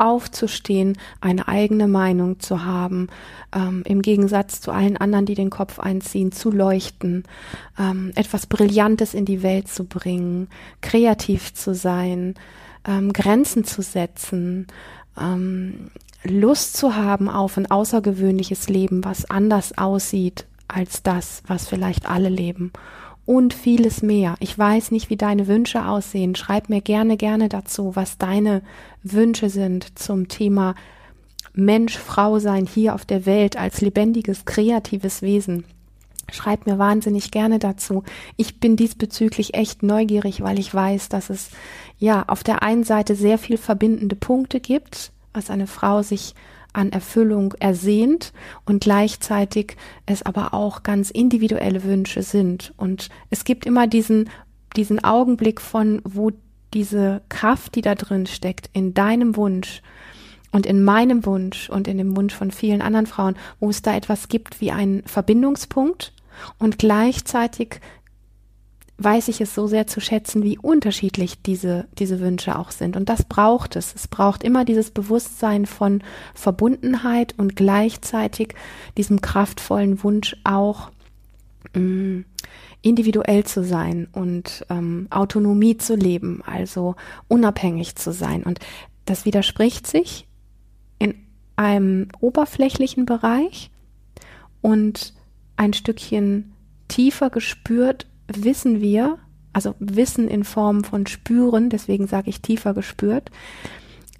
aufzustehen, 0.00 0.98
eine 1.20 1.48
eigene 1.48 1.88
Meinung 1.88 2.40
zu 2.40 2.64
haben, 2.64 3.08
ähm, 3.54 3.82
im 3.86 4.02
Gegensatz 4.02 4.60
zu 4.60 4.72
allen 4.72 4.96
anderen, 4.96 5.26
die 5.26 5.34
den 5.34 5.50
Kopf 5.50 5.78
einziehen, 5.78 6.32
zu 6.32 6.50
leuchten, 6.50 7.24
ähm, 7.78 8.12
etwas 8.14 8.46
Brillantes 8.46 9.14
in 9.14 9.24
die 9.24 9.42
Welt 9.42 9.68
zu 9.68 9.84
bringen, 9.84 10.48
kreativ 10.80 11.54
zu 11.54 11.74
sein, 11.74 12.34
ähm, 12.86 13.12
Grenzen 13.12 13.64
zu 13.64 13.82
setzen, 13.82 14.66
ähm, 15.20 15.90
Lust 16.22 16.76
zu 16.76 16.96
haben 16.96 17.28
auf 17.28 17.56
ein 17.56 17.70
außergewöhnliches 17.70 18.68
Leben, 18.68 19.04
was 19.04 19.30
anders 19.30 19.76
aussieht 19.78 20.46
als 20.68 21.02
das, 21.02 21.42
was 21.46 21.66
vielleicht 21.66 22.08
alle 22.08 22.28
leben 22.28 22.72
und 23.26 23.54
vieles 23.54 24.02
mehr. 24.02 24.34
Ich 24.40 24.56
weiß 24.58 24.90
nicht, 24.90 25.10
wie 25.10 25.16
deine 25.16 25.46
Wünsche 25.46 25.86
aussehen. 25.86 26.34
Schreib 26.34 26.68
mir 26.68 26.80
gerne, 26.80 27.16
gerne 27.16 27.48
dazu, 27.48 27.94
was 27.94 28.18
deine 28.18 28.62
Wünsche 29.02 29.50
sind 29.50 29.98
zum 29.98 30.28
Thema 30.28 30.74
Mensch, 31.52 31.98
Frau 31.98 32.38
sein 32.38 32.66
hier 32.66 32.94
auf 32.94 33.04
der 33.04 33.26
Welt 33.26 33.56
als 33.56 33.80
lebendiges, 33.80 34.44
kreatives 34.44 35.22
Wesen. 35.22 35.64
Schreib 36.32 36.66
mir 36.66 36.78
wahnsinnig 36.78 37.30
gerne 37.30 37.58
dazu. 37.58 38.04
Ich 38.36 38.60
bin 38.60 38.76
diesbezüglich 38.76 39.54
echt 39.54 39.82
neugierig, 39.82 40.42
weil 40.42 40.58
ich 40.58 40.72
weiß, 40.72 41.08
dass 41.08 41.28
es 41.28 41.50
ja 41.98 42.24
auf 42.28 42.44
der 42.44 42.62
einen 42.62 42.84
Seite 42.84 43.16
sehr 43.16 43.36
viel 43.36 43.58
verbindende 43.58 44.16
Punkte 44.16 44.60
gibt, 44.60 45.12
was 45.32 45.50
eine 45.50 45.66
Frau 45.66 46.02
sich 46.02 46.34
an 46.72 46.92
Erfüllung 46.92 47.54
ersehnt 47.58 48.32
und 48.64 48.82
gleichzeitig 48.82 49.76
es 50.06 50.22
aber 50.22 50.54
auch 50.54 50.82
ganz 50.82 51.10
individuelle 51.10 51.84
Wünsche 51.84 52.22
sind. 52.22 52.72
Und 52.76 53.08
es 53.30 53.44
gibt 53.44 53.66
immer 53.66 53.86
diesen, 53.86 54.30
diesen 54.76 55.02
Augenblick 55.02 55.60
von, 55.60 56.00
wo 56.04 56.30
diese 56.72 57.22
Kraft, 57.28 57.74
die 57.74 57.82
da 57.82 57.94
drin 57.94 58.26
steckt, 58.26 58.70
in 58.72 58.94
deinem 58.94 59.36
Wunsch 59.36 59.82
und 60.52 60.66
in 60.66 60.82
meinem 60.82 61.26
Wunsch 61.26 61.68
und 61.70 61.88
in 61.88 61.98
dem 61.98 62.16
Wunsch 62.16 62.34
von 62.34 62.50
vielen 62.50 62.82
anderen 62.82 63.06
Frauen, 63.06 63.36
wo 63.58 63.70
es 63.70 63.82
da 63.82 63.96
etwas 63.96 64.28
gibt 64.28 64.60
wie 64.60 64.70
einen 64.70 65.02
Verbindungspunkt 65.04 66.12
und 66.58 66.78
gleichzeitig 66.78 67.80
weiß 69.02 69.28
ich 69.28 69.40
es 69.40 69.54
so 69.54 69.66
sehr 69.66 69.86
zu 69.86 70.00
schätzen, 70.00 70.42
wie 70.42 70.58
unterschiedlich 70.58 71.40
diese, 71.42 71.86
diese 71.98 72.20
Wünsche 72.20 72.58
auch 72.58 72.70
sind. 72.70 72.96
Und 72.96 73.08
das 73.08 73.24
braucht 73.24 73.76
es. 73.76 73.94
Es 73.94 74.08
braucht 74.08 74.44
immer 74.44 74.66
dieses 74.66 74.90
Bewusstsein 74.90 75.64
von 75.64 76.02
Verbundenheit 76.34 77.34
und 77.38 77.56
gleichzeitig 77.56 78.54
diesem 78.98 79.22
kraftvollen 79.22 80.02
Wunsch 80.04 80.36
auch 80.44 80.90
mm, 81.74 82.20
individuell 82.82 83.44
zu 83.44 83.64
sein 83.64 84.06
und 84.12 84.66
ähm, 84.68 85.06
Autonomie 85.08 85.78
zu 85.78 85.96
leben, 85.96 86.42
also 86.44 86.94
unabhängig 87.26 87.96
zu 87.96 88.12
sein. 88.12 88.42
Und 88.42 88.58
das 89.06 89.24
widerspricht 89.24 89.86
sich 89.86 90.26
in 90.98 91.14
einem 91.56 92.08
oberflächlichen 92.20 93.06
Bereich 93.06 93.70
und 94.60 95.14
ein 95.56 95.72
Stückchen 95.72 96.52
tiefer 96.88 97.30
gespürt 97.30 98.06
wissen 98.34 98.80
wir, 98.80 99.18
also 99.52 99.74
Wissen 99.78 100.28
in 100.28 100.44
Form 100.44 100.84
von 100.84 101.06
Spüren, 101.06 101.70
deswegen 101.70 102.06
sage 102.06 102.30
ich 102.30 102.40
tiefer 102.40 102.74
gespürt, 102.74 103.30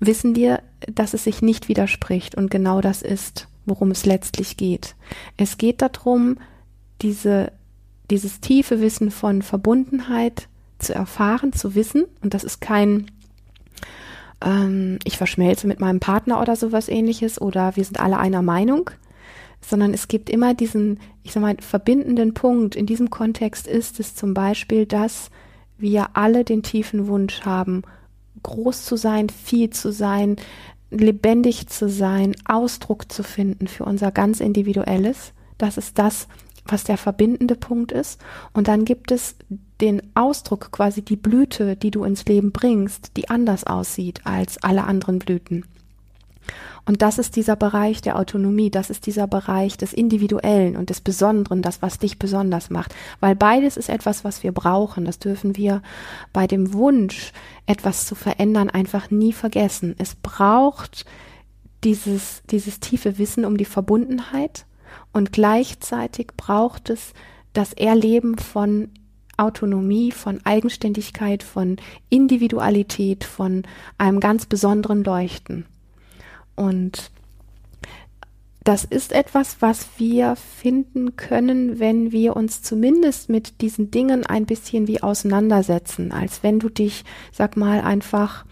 wissen 0.00 0.34
wir, 0.34 0.62
dass 0.92 1.14
es 1.14 1.24
sich 1.24 1.42
nicht 1.42 1.68
widerspricht 1.68 2.34
und 2.34 2.50
genau 2.50 2.80
das 2.80 3.02
ist, 3.02 3.48
worum 3.66 3.90
es 3.90 4.06
letztlich 4.06 4.56
geht. 4.56 4.96
Es 5.36 5.58
geht 5.58 5.82
darum, 5.82 6.38
diese, 7.02 7.52
dieses 8.10 8.40
tiefe 8.40 8.80
Wissen 8.80 9.10
von 9.10 9.42
Verbundenheit 9.42 10.48
zu 10.78 10.94
erfahren, 10.94 11.52
zu 11.52 11.74
wissen 11.74 12.04
und 12.22 12.34
das 12.34 12.44
ist 12.44 12.60
kein 12.60 13.10
ähm, 14.42 14.98
ich 15.04 15.18
verschmelze 15.18 15.66
mit 15.66 15.80
meinem 15.80 16.00
Partner 16.00 16.40
oder 16.40 16.56
sowas 16.56 16.88
ähnliches 16.88 17.40
oder 17.40 17.76
wir 17.76 17.84
sind 17.84 18.00
alle 18.00 18.18
einer 18.18 18.42
Meinung, 18.42 18.90
sondern 19.60 19.94
es 19.94 20.08
gibt 20.08 20.30
immer 20.30 20.54
diesen, 20.54 21.00
ich 21.22 21.32
sag 21.32 21.42
mal, 21.42 21.56
verbindenden 21.60 22.34
Punkt. 22.34 22.76
In 22.76 22.86
diesem 22.86 23.10
Kontext 23.10 23.66
ist 23.66 24.00
es 24.00 24.14
zum 24.14 24.34
Beispiel, 24.34 24.86
dass 24.86 25.30
wir 25.78 26.10
alle 26.14 26.44
den 26.44 26.62
tiefen 26.62 27.06
Wunsch 27.06 27.42
haben, 27.42 27.82
groß 28.42 28.84
zu 28.84 28.96
sein, 28.96 29.28
viel 29.28 29.70
zu 29.70 29.92
sein, 29.92 30.36
lebendig 30.90 31.68
zu 31.68 31.88
sein, 31.88 32.34
Ausdruck 32.44 33.10
zu 33.12 33.22
finden 33.22 33.68
für 33.68 33.84
unser 33.84 34.10
ganz 34.10 34.40
individuelles. 34.40 35.32
Das 35.58 35.76
ist 35.76 35.98
das, 35.98 36.26
was 36.64 36.84
der 36.84 36.96
verbindende 36.96 37.54
Punkt 37.54 37.92
ist. 37.92 38.20
Und 38.52 38.68
dann 38.68 38.84
gibt 38.84 39.12
es 39.12 39.36
den 39.80 40.02
Ausdruck, 40.14 40.72
quasi 40.72 41.02
die 41.02 41.16
Blüte, 41.16 41.76
die 41.76 41.90
du 41.90 42.04
ins 42.04 42.24
Leben 42.24 42.52
bringst, 42.52 43.16
die 43.16 43.30
anders 43.30 43.64
aussieht 43.64 44.20
als 44.24 44.62
alle 44.62 44.84
anderen 44.84 45.18
Blüten. 45.18 45.64
Und 46.87 47.02
das 47.02 47.18
ist 47.18 47.37
dieser 47.37 47.56
Bereich 47.56 48.00
der 48.00 48.18
Autonomie, 48.18 48.70
das 48.70 48.90
ist 48.90 49.06
dieser 49.06 49.26
Bereich 49.26 49.76
des 49.76 49.92
Individuellen 49.92 50.76
und 50.76 50.90
des 50.90 51.00
Besonderen, 51.00 51.62
das, 51.62 51.82
was 51.82 51.99
dich 51.99 52.18
besonders 52.18 52.70
macht. 52.70 52.94
Weil 53.20 53.37
beides 53.37 53.76
ist 53.76 53.88
etwas, 53.88 54.25
was 54.25 54.42
wir 54.42 54.52
brauchen. 54.52 55.04
Das 55.04 55.18
dürfen 55.18 55.56
wir 55.56 55.82
bei 56.32 56.47
dem 56.47 56.73
Wunsch, 56.73 57.32
etwas 57.66 58.06
zu 58.06 58.14
verändern, 58.14 58.70
einfach 58.70 59.11
nie 59.11 59.32
vergessen. 59.32 59.94
Es 59.99 60.14
braucht 60.14 61.04
dieses, 61.85 62.42
dieses 62.50 62.80
tiefe 62.80 63.18
Wissen 63.18 63.44
um 63.44 63.56
die 63.56 63.64
Verbundenheit 63.64 64.66
und 65.12 65.32
gleichzeitig 65.32 66.28
braucht 66.37 66.90
es 66.90 67.12
das 67.52 67.73
Erleben 67.73 68.38
von 68.38 68.88
Autonomie, 69.37 70.12
von 70.12 70.40
Eigenständigkeit, 70.44 71.42
von 71.42 71.76
Individualität, 72.11 73.25
von 73.25 73.62
einem 73.97 74.20
ganz 74.20 74.47
besonderen 74.47 75.02
Leuchten. 75.02 75.66
Und 76.57 77.11
das 78.62 78.85
ist 78.85 79.12
etwas, 79.12 79.62
was 79.62 79.88
wir 79.97 80.37
finden 80.37 81.16
können, 81.16 81.78
wenn 81.78 82.12
wir 82.12 82.37
uns 82.37 82.62
zumindest 82.62 83.30
mit 83.30 83.62
diesen 83.62 83.90
Dingen 83.90 84.26
ein 84.26 84.45
bisschen 84.45 84.87
wie 84.87 85.02
auseinandersetzen, 85.02 86.12
als 86.12 86.42
wenn 86.42 86.59
du 86.59 86.69
dich, 86.69 87.04
sag 87.33 87.57
mal, 87.57 87.80
einfach 87.80 88.45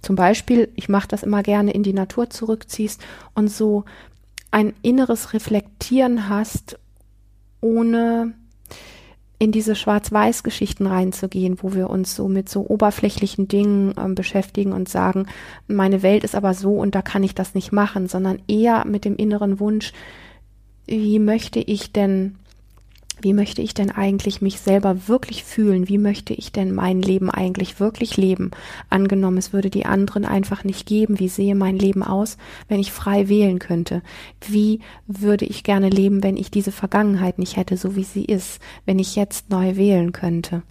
zum 0.00 0.16
Beispiel, 0.16 0.72
ich 0.76 0.88
mache 0.88 1.08
das 1.08 1.24
immer 1.24 1.42
gerne, 1.42 1.72
in 1.72 1.82
die 1.82 1.92
Natur 1.92 2.30
zurückziehst 2.30 3.02
und 3.34 3.48
so 3.48 3.84
ein 4.50 4.72
inneres 4.80 5.34
Reflektieren 5.34 6.28
hast, 6.28 6.78
ohne 7.60 8.34
in 9.38 9.52
diese 9.52 9.74
Schwarz-Weiß-Geschichten 9.74 10.86
reinzugehen, 10.86 11.58
wo 11.62 11.74
wir 11.74 11.90
uns 11.90 12.16
so 12.16 12.26
mit 12.28 12.48
so 12.48 12.66
oberflächlichen 12.66 13.48
Dingen 13.48 13.94
ähm, 13.98 14.14
beschäftigen 14.14 14.72
und 14.72 14.88
sagen, 14.88 15.26
meine 15.66 16.02
Welt 16.02 16.24
ist 16.24 16.34
aber 16.34 16.54
so 16.54 16.72
und 16.72 16.94
da 16.94 17.02
kann 17.02 17.22
ich 17.22 17.34
das 17.34 17.54
nicht 17.54 17.70
machen, 17.70 18.08
sondern 18.08 18.40
eher 18.48 18.86
mit 18.86 19.04
dem 19.04 19.16
inneren 19.16 19.60
Wunsch, 19.60 19.92
wie 20.86 21.18
möchte 21.18 21.58
ich 21.58 21.92
denn 21.92 22.36
wie 23.20 23.32
möchte 23.32 23.62
ich 23.62 23.72
denn 23.72 23.90
eigentlich 23.90 24.42
mich 24.42 24.60
selber 24.60 25.08
wirklich 25.08 25.42
fühlen? 25.42 25.88
Wie 25.88 25.98
möchte 25.98 26.34
ich 26.34 26.52
denn 26.52 26.74
mein 26.74 27.00
Leben 27.00 27.30
eigentlich 27.30 27.80
wirklich 27.80 28.16
leben? 28.16 28.50
Angenommen, 28.90 29.38
es 29.38 29.52
würde 29.52 29.70
die 29.70 29.86
anderen 29.86 30.26
einfach 30.26 30.64
nicht 30.64 30.86
geben. 30.86 31.18
Wie 31.18 31.28
sehe 31.28 31.54
mein 31.54 31.78
Leben 31.78 32.02
aus, 32.02 32.36
wenn 32.68 32.78
ich 32.78 32.92
frei 32.92 33.28
wählen 33.28 33.58
könnte? 33.58 34.02
Wie 34.46 34.80
würde 35.06 35.46
ich 35.46 35.64
gerne 35.64 35.88
leben, 35.88 36.22
wenn 36.22 36.36
ich 36.36 36.50
diese 36.50 36.72
Vergangenheit 36.72 37.38
nicht 37.38 37.56
hätte, 37.56 37.76
so 37.76 37.96
wie 37.96 38.04
sie 38.04 38.24
ist, 38.24 38.60
wenn 38.84 38.98
ich 38.98 39.16
jetzt 39.16 39.50
neu 39.50 39.76
wählen 39.76 40.12
könnte? 40.12 40.62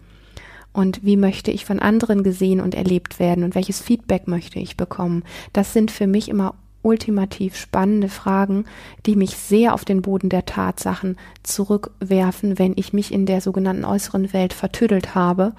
Und 0.71 1.03
wie 1.03 1.17
möchte 1.17 1.51
ich 1.51 1.65
von 1.65 1.79
anderen 1.79 2.21
gesehen 2.21 2.59
und 2.59 2.75
erlebt 2.75 3.17
werden? 3.17 3.43
Und 3.43 3.55
welches 3.55 3.81
Feedback 3.81 4.27
möchte 4.27 4.59
ich 4.59 4.77
bekommen? 4.77 5.23
Das 5.53 5.73
sind 5.73 5.89
für 5.89 6.05
mich 6.05 6.27
immer 6.27 6.53
ultimativ 6.85 7.57
spannende 7.57 8.07
Fragen, 8.09 8.65
die 9.05 9.15
mich 9.15 9.31
sehr 9.31 9.73
auf 9.73 9.83
den 9.83 10.01
Boden 10.01 10.29
der 10.29 10.45
Tatsachen 10.45 11.17
zurückwerfen, 11.43 12.59
wenn 12.59 12.73
ich 12.75 12.93
mich 12.93 13.11
in 13.11 13.25
der 13.25 13.41
sogenannten 13.41 13.83
äußeren 13.83 14.31
Welt 14.31 14.53
vertüdelt 14.53 15.15
habe 15.15 15.53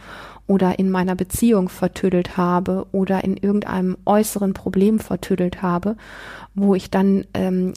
oder 0.47 0.78
in 0.78 0.90
meiner 0.90 1.16
Beziehung 1.16 1.68
vertüdelt 1.68 2.37
habe 2.37 2.87
oder 2.92 3.25
in 3.25 3.37
irgendeinem 3.37 3.99
äußeren 4.06 4.54
Problem 4.54 5.00
vertüdelt 5.00 5.61
habe, 5.62 5.97
wo 6.54 6.75
ich 6.75 6.90
dann 6.90 7.26
ähm, 7.35 7.75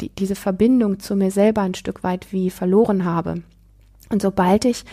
die, 0.00 0.08
diese 0.08 0.34
Verbindung 0.34 0.98
zu 0.98 1.14
mir 1.14 1.30
selber 1.30 1.60
ein 1.60 1.74
Stück 1.74 2.02
weit 2.02 2.32
wie 2.32 2.50
verloren 2.50 3.04
habe. 3.04 3.42
Und 4.08 4.22
sobald 4.22 4.64
ich 4.64 4.84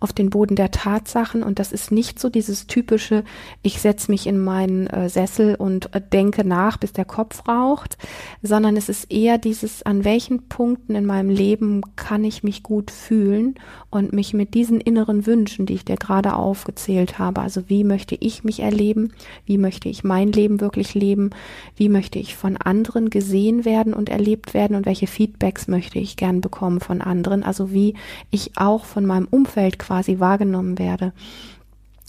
auf 0.00 0.12
den 0.12 0.30
Boden 0.30 0.56
der 0.56 0.70
Tatsachen, 0.70 1.42
und 1.42 1.58
das 1.58 1.72
ist 1.72 1.92
nicht 1.92 2.18
so 2.18 2.30
dieses 2.30 2.66
typische, 2.66 3.22
ich 3.62 3.80
setze 3.80 4.10
mich 4.10 4.26
in 4.26 4.38
meinen 4.38 4.86
äh, 4.86 5.10
Sessel 5.10 5.56
und 5.56 5.94
äh, 5.94 6.00
denke 6.00 6.46
nach, 6.46 6.78
bis 6.78 6.92
der 6.92 7.04
Kopf 7.04 7.46
raucht, 7.46 7.98
sondern 8.42 8.76
es 8.76 8.88
ist 8.88 9.12
eher 9.12 9.36
dieses, 9.36 9.82
an 9.82 10.04
welchen 10.04 10.48
Punkten 10.48 10.94
in 10.94 11.04
meinem 11.04 11.28
Leben 11.28 11.82
kann 11.96 12.24
ich 12.24 12.42
mich 12.42 12.62
gut 12.62 12.90
fühlen 12.90 13.56
und 13.90 14.14
mich 14.14 14.32
mit 14.32 14.54
diesen 14.54 14.80
inneren 14.80 15.26
Wünschen, 15.26 15.66
die 15.66 15.74
ich 15.74 15.84
dir 15.84 15.96
gerade 15.96 16.34
aufgezählt 16.34 17.18
habe, 17.18 17.42
also 17.42 17.68
wie 17.68 17.84
möchte 17.84 18.16
ich 18.18 18.42
mich 18.42 18.60
erleben, 18.60 19.12
wie 19.44 19.58
möchte 19.58 19.90
ich 19.90 20.02
mein 20.02 20.32
Leben 20.32 20.62
wirklich 20.62 20.94
leben, 20.94 21.30
wie 21.76 21.90
möchte 21.90 22.18
ich 22.18 22.36
von 22.36 22.56
anderen 22.56 23.10
gesehen 23.10 23.66
werden 23.66 23.92
und 23.92 24.08
erlebt 24.08 24.54
werden 24.54 24.76
und 24.76 24.86
welche 24.86 25.06
Feedbacks 25.06 25.68
möchte 25.68 25.98
ich 25.98 26.16
gern 26.16 26.40
bekommen 26.40 26.80
von 26.80 27.02
anderen, 27.02 27.42
also 27.42 27.72
wie 27.72 27.94
ich 28.30 28.56
auch 28.62 28.84
von 28.84 29.04
meinem 29.04 29.26
Umfeld 29.30 29.78
quasi 29.78 30.20
wahrgenommen 30.20 30.78
werde, 30.78 31.12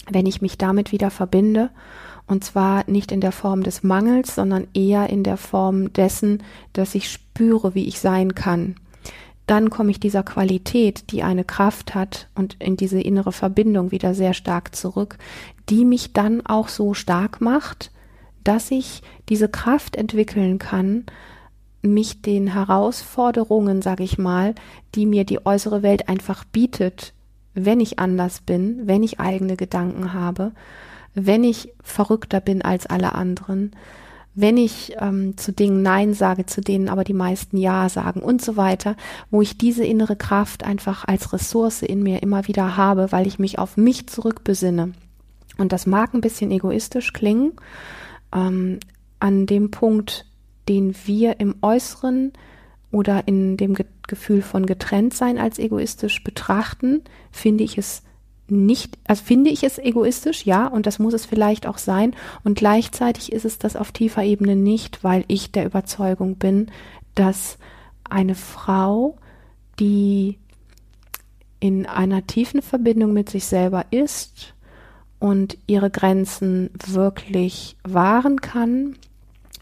wenn 0.08 0.26
ich 0.26 0.40
mich 0.40 0.56
damit 0.56 0.92
wieder 0.92 1.10
verbinde. 1.10 1.70
Und 2.26 2.42
zwar 2.42 2.88
nicht 2.88 3.12
in 3.12 3.20
der 3.20 3.32
Form 3.32 3.62
des 3.62 3.82
Mangels, 3.82 4.34
sondern 4.34 4.66
eher 4.72 5.10
in 5.10 5.24
der 5.24 5.36
Form 5.36 5.92
dessen, 5.92 6.42
dass 6.72 6.94
ich 6.94 7.10
spüre, 7.10 7.74
wie 7.74 7.86
ich 7.86 8.00
sein 8.00 8.34
kann. 8.34 8.76
Dann 9.46 9.68
komme 9.68 9.90
ich 9.90 10.00
dieser 10.00 10.22
Qualität, 10.22 11.10
die 11.10 11.22
eine 11.22 11.44
Kraft 11.44 11.94
hat 11.94 12.28
und 12.34 12.56
in 12.60 12.78
diese 12.78 13.00
innere 13.00 13.32
Verbindung 13.32 13.90
wieder 13.90 14.14
sehr 14.14 14.32
stark 14.32 14.74
zurück, 14.74 15.18
die 15.68 15.84
mich 15.84 16.14
dann 16.14 16.46
auch 16.46 16.68
so 16.68 16.94
stark 16.94 17.42
macht, 17.42 17.90
dass 18.42 18.70
ich 18.70 19.02
diese 19.28 19.48
Kraft 19.48 19.96
entwickeln 19.96 20.58
kann, 20.58 21.04
mich 21.84 22.22
den 22.22 22.48
Herausforderungen, 22.48 23.82
sage 23.82 24.02
ich 24.04 24.18
mal, 24.18 24.54
die 24.94 25.06
mir 25.06 25.24
die 25.24 25.44
äußere 25.44 25.82
Welt 25.82 26.08
einfach 26.08 26.44
bietet, 26.44 27.12
wenn 27.54 27.80
ich 27.80 27.98
anders 27.98 28.40
bin, 28.40 28.86
wenn 28.86 29.02
ich 29.02 29.20
eigene 29.20 29.56
Gedanken 29.56 30.12
habe, 30.12 30.52
wenn 31.14 31.44
ich 31.44 31.72
verrückter 31.82 32.40
bin 32.40 32.62
als 32.62 32.86
alle 32.86 33.14
anderen, 33.14 33.72
wenn 34.34 34.56
ich 34.56 34.96
ähm, 34.98 35.36
zu 35.36 35.52
Dingen 35.52 35.82
Nein 35.82 36.12
sage, 36.12 36.44
zu 36.46 36.60
denen 36.60 36.88
aber 36.88 37.04
die 37.04 37.12
meisten 37.12 37.56
Ja 37.56 37.88
sagen 37.88 38.20
und 38.20 38.42
so 38.42 38.56
weiter, 38.56 38.96
wo 39.30 39.42
ich 39.42 39.58
diese 39.58 39.84
innere 39.84 40.16
Kraft 40.16 40.64
einfach 40.64 41.04
als 41.06 41.32
Ressource 41.32 41.82
in 41.82 42.02
mir 42.02 42.22
immer 42.22 42.48
wieder 42.48 42.76
habe, 42.76 43.12
weil 43.12 43.28
ich 43.28 43.38
mich 43.38 43.60
auf 43.60 43.76
mich 43.76 44.08
zurückbesinne. 44.08 44.92
Und 45.56 45.72
das 45.72 45.86
mag 45.86 46.14
ein 46.14 46.20
bisschen 46.20 46.50
egoistisch 46.50 47.12
klingen. 47.12 47.52
Ähm, 48.34 48.80
an 49.20 49.46
dem 49.46 49.70
Punkt 49.70 50.26
den 50.68 50.94
wir 51.04 51.40
im 51.40 51.56
Äußeren 51.62 52.32
oder 52.90 53.26
in 53.26 53.56
dem 53.56 53.74
Ge 53.74 53.86
Gefühl 54.06 54.42
von 54.42 54.66
Getrenntsein 54.66 55.38
als 55.38 55.58
egoistisch 55.58 56.22
betrachten, 56.22 57.00
finde 57.32 57.64
ich 57.64 57.78
es 57.78 58.02
nicht, 58.48 58.98
also 59.06 59.24
finde 59.24 59.48
ich 59.48 59.64
es 59.64 59.78
egoistisch, 59.78 60.44
ja, 60.44 60.66
und 60.66 60.86
das 60.86 60.98
muss 60.98 61.14
es 61.14 61.24
vielleicht 61.24 61.66
auch 61.66 61.78
sein. 61.78 62.14
Und 62.42 62.58
gleichzeitig 62.58 63.32
ist 63.32 63.46
es 63.46 63.58
das 63.58 63.76
auf 63.76 63.92
tiefer 63.92 64.22
Ebene 64.22 64.56
nicht, 64.56 65.02
weil 65.02 65.24
ich 65.28 65.52
der 65.52 65.64
Überzeugung 65.64 66.36
bin, 66.36 66.70
dass 67.14 67.56
eine 68.08 68.34
Frau, 68.34 69.16
die 69.80 70.38
in 71.60 71.86
einer 71.86 72.26
tiefen 72.26 72.60
Verbindung 72.60 73.14
mit 73.14 73.30
sich 73.30 73.46
selber 73.46 73.86
ist 73.90 74.54
und 75.18 75.56
ihre 75.66 75.88
Grenzen 75.90 76.68
wirklich 76.86 77.76
wahren 77.82 78.42
kann, 78.42 78.96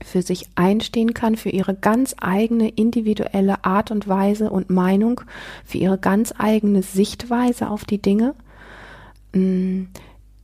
für 0.04 0.22
sich 0.22 0.48
einstehen 0.54 1.14
kann, 1.14 1.36
für 1.36 1.50
ihre 1.50 1.74
ganz 1.74 2.14
eigene 2.20 2.68
individuelle 2.68 3.64
Art 3.64 3.90
und 3.90 4.08
Weise 4.08 4.50
und 4.50 4.70
Meinung, 4.70 5.22
für 5.64 5.78
ihre 5.78 5.98
ganz 5.98 6.32
eigene 6.36 6.82
Sichtweise 6.82 7.68
auf 7.68 7.84
die 7.84 8.00
Dinge, 8.00 8.34
mm, 9.34 9.84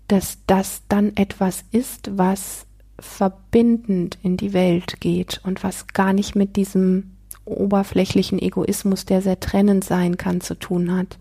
dass 0.08 0.38
das 0.46 0.82
dann 0.88 1.16
etwas 1.16 1.64
ist, 1.70 2.10
was 2.16 2.66
verbindend 2.98 4.18
in 4.22 4.36
die 4.36 4.52
Welt 4.52 5.00
geht 5.00 5.40
und 5.44 5.62
was 5.62 5.86
gar 5.88 6.12
nicht 6.12 6.34
mit 6.34 6.56
diesem 6.56 7.10
oberflächlichen 7.44 8.38
Egoismus, 8.38 9.06
der 9.06 9.22
sehr 9.22 9.40
trennend 9.40 9.84
sein 9.84 10.16
kann, 10.16 10.40
zu 10.40 10.54
tun 10.54 10.94
hat, 10.94 11.18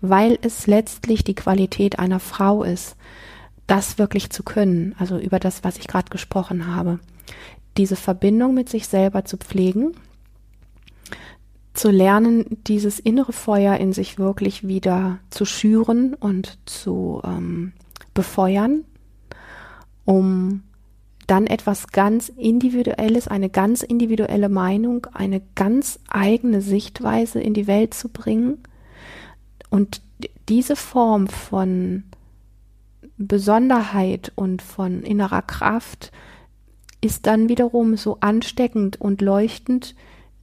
weil 0.00 0.38
es 0.42 0.66
letztlich 0.66 1.24
die 1.24 1.34
Qualität 1.34 1.98
einer 1.98 2.20
Frau 2.20 2.62
ist, 2.62 2.96
das 3.66 3.98
wirklich 3.98 4.30
zu 4.30 4.42
können, 4.42 4.94
also 4.98 5.18
über 5.18 5.40
das, 5.40 5.64
was 5.64 5.76
ich 5.76 5.88
gerade 5.88 6.08
gesprochen 6.08 6.74
habe 6.74 7.00
diese 7.76 7.96
Verbindung 7.96 8.54
mit 8.54 8.68
sich 8.68 8.86
selber 8.88 9.24
zu 9.24 9.36
pflegen, 9.36 9.92
zu 11.74 11.90
lernen, 11.90 12.44
dieses 12.66 12.98
innere 12.98 13.32
Feuer 13.32 13.76
in 13.76 13.92
sich 13.92 14.18
wirklich 14.18 14.66
wieder 14.66 15.18
zu 15.30 15.44
schüren 15.44 16.14
und 16.14 16.58
zu 16.64 17.20
ähm, 17.24 17.72
befeuern, 18.14 18.84
um 20.04 20.62
dann 21.26 21.46
etwas 21.46 21.88
ganz 21.88 22.28
Individuelles, 22.28 23.28
eine 23.28 23.50
ganz 23.50 23.82
individuelle 23.82 24.48
Meinung, 24.48 25.06
eine 25.12 25.42
ganz 25.54 25.98
eigene 26.08 26.62
Sichtweise 26.62 27.40
in 27.40 27.52
die 27.52 27.66
Welt 27.66 27.94
zu 27.94 28.08
bringen. 28.08 28.58
Und 29.70 30.02
diese 30.48 30.76
Form 30.76 31.26
von 31.26 32.04
Besonderheit 33.18 34.32
und 34.36 34.62
von 34.62 35.02
innerer 35.02 35.42
Kraft 35.42 36.12
ist 37.00 37.26
dann 37.26 37.48
wiederum 37.48 37.96
so 37.96 38.18
ansteckend 38.20 39.00
und 39.00 39.20
leuchtend, 39.20 39.94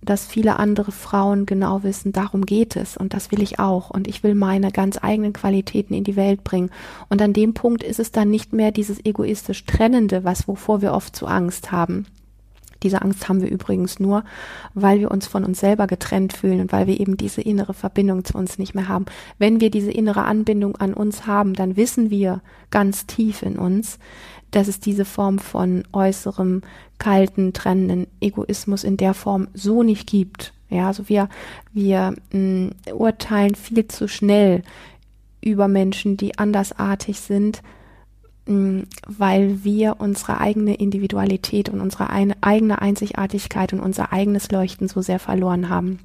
dass 0.01 0.25
viele 0.25 0.59
andere 0.59 0.91
Frauen 0.91 1.45
genau 1.45 1.83
wissen, 1.83 2.11
darum 2.11 2.45
geht 2.45 2.75
es 2.75 2.97
und 2.97 3.13
das 3.13 3.31
will 3.31 3.41
ich 3.41 3.59
auch 3.59 3.89
und 3.89 4.07
ich 4.07 4.23
will 4.23 4.35
meine 4.35 4.71
ganz 4.71 4.99
eigenen 5.01 5.33
Qualitäten 5.33 5.93
in 5.93 6.03
die 6.03 6.15
Welt 6.15 6.43
bringen. 6.43 6.71
Und 7.09 7.21
an 7.21 7.33
dem 7.33 7.53
Punkt 7.53 7.83
ist 7.83 7.99
es 7.99 8.11
dann 8.11 8.29
nicht 8.29 8.53
mehr 8.53 8.71
dieses 8.71 9.03
egoistisch 9.05 9.65
Trennende, 9.65 10.23
was 10.23 10.47
wovor 10.47 10.81
wir 10.81 10.93
oft 10.93 11.15
zu 11.15 11.25
Angst 11.25 11.71
haben. 11.71 12.05
Diese 12.84 13.02
Angst 13.02 13.28
haben 13.28 13.41
wir 13.41 13.50
übrigens 13.50 14.00
nur, 14.00 14.24
weil 14.74 15.00
wir 15.00 15.12
uns 15.12 15.28
von 15.28 15.43
uns 15.43 15.60
selber 15.60 15.88
getrennt 15.88 16.34
fühlen 16.34 16.62
und 16.62 16.72
weil 16.72 16.88
wir 16.88 17.00
eben 17.00 17.17
diese 17.17 17.41
innere 17.41 17.74
Verbindung 17.74 18.26
zu 18.26 18.38
uns 18.38 18.58
nicht 18.58 18.76
mehr 18.76 18.88
haben. 18.88 19.06
Wenn 19.39 19.60
wir 19.62 19.72
diese 19.72 19.91
innere 19.91 20.24
Anbindung 20.24 20.76
an 20.76 20.93
uns 20.93 21.26
haben, 21.26 21.54
dann 21.54 21.78
wissen 21.78 22.10
wir 22.10 22.41
ganz 22.69 23.06
tief 23.06 23.41
in 23.41 23.58
uns, 23.58 24.00
dass 24.52 24.67
es 24.67 24.80
diese 24.80 25.06
Form 25.06 25.39
von 25.39 25.84
äußerem, 25.93 26.62
kalten, 27.00 27.54
trennenden 27.54 28.08
Egoismus 28.22 28.84
in 28.84 28.98
der 28.98 29.13
Form 29.13 29.48
so 29.54 29.84
nicht 29.84 30.08
gibt. 30.08 30.54
Ja, 30.69 30.88
also 30.88 31.10
wir, 31.10 31.30
wir 31.74 32.15
mh, 32.32 32.39
mm, 32.39 32.72
urteilen 32.93 33.56
viel 33.56 33.88
zu 33.88 34.08
schnell 34.08 34.63
über 35.41 35.67
Menschen, 35.67 36.17
die 36.17 36.38
andersartig 36.38 37.19
sind, 37.19 37.62
weil 38.45 39.63
wir 39.63 39.99
unsere 39.99 40.39
eigene 40.39 40.75
Individualität 40.75 41.69
und 41.69 41.79
unsere 41.79 42.10
eigene 42.10 42.82
Einzigartigkeit 42.82 43.71
und 43.71 43.79
unser 43.79 44.12
eigenes 44.12 44.51
Leuchten 44.51 44.89
so 44.89 45.01
sehr 45.01 45.19
verloren 45.19 45.69
haben. 45.69 45.99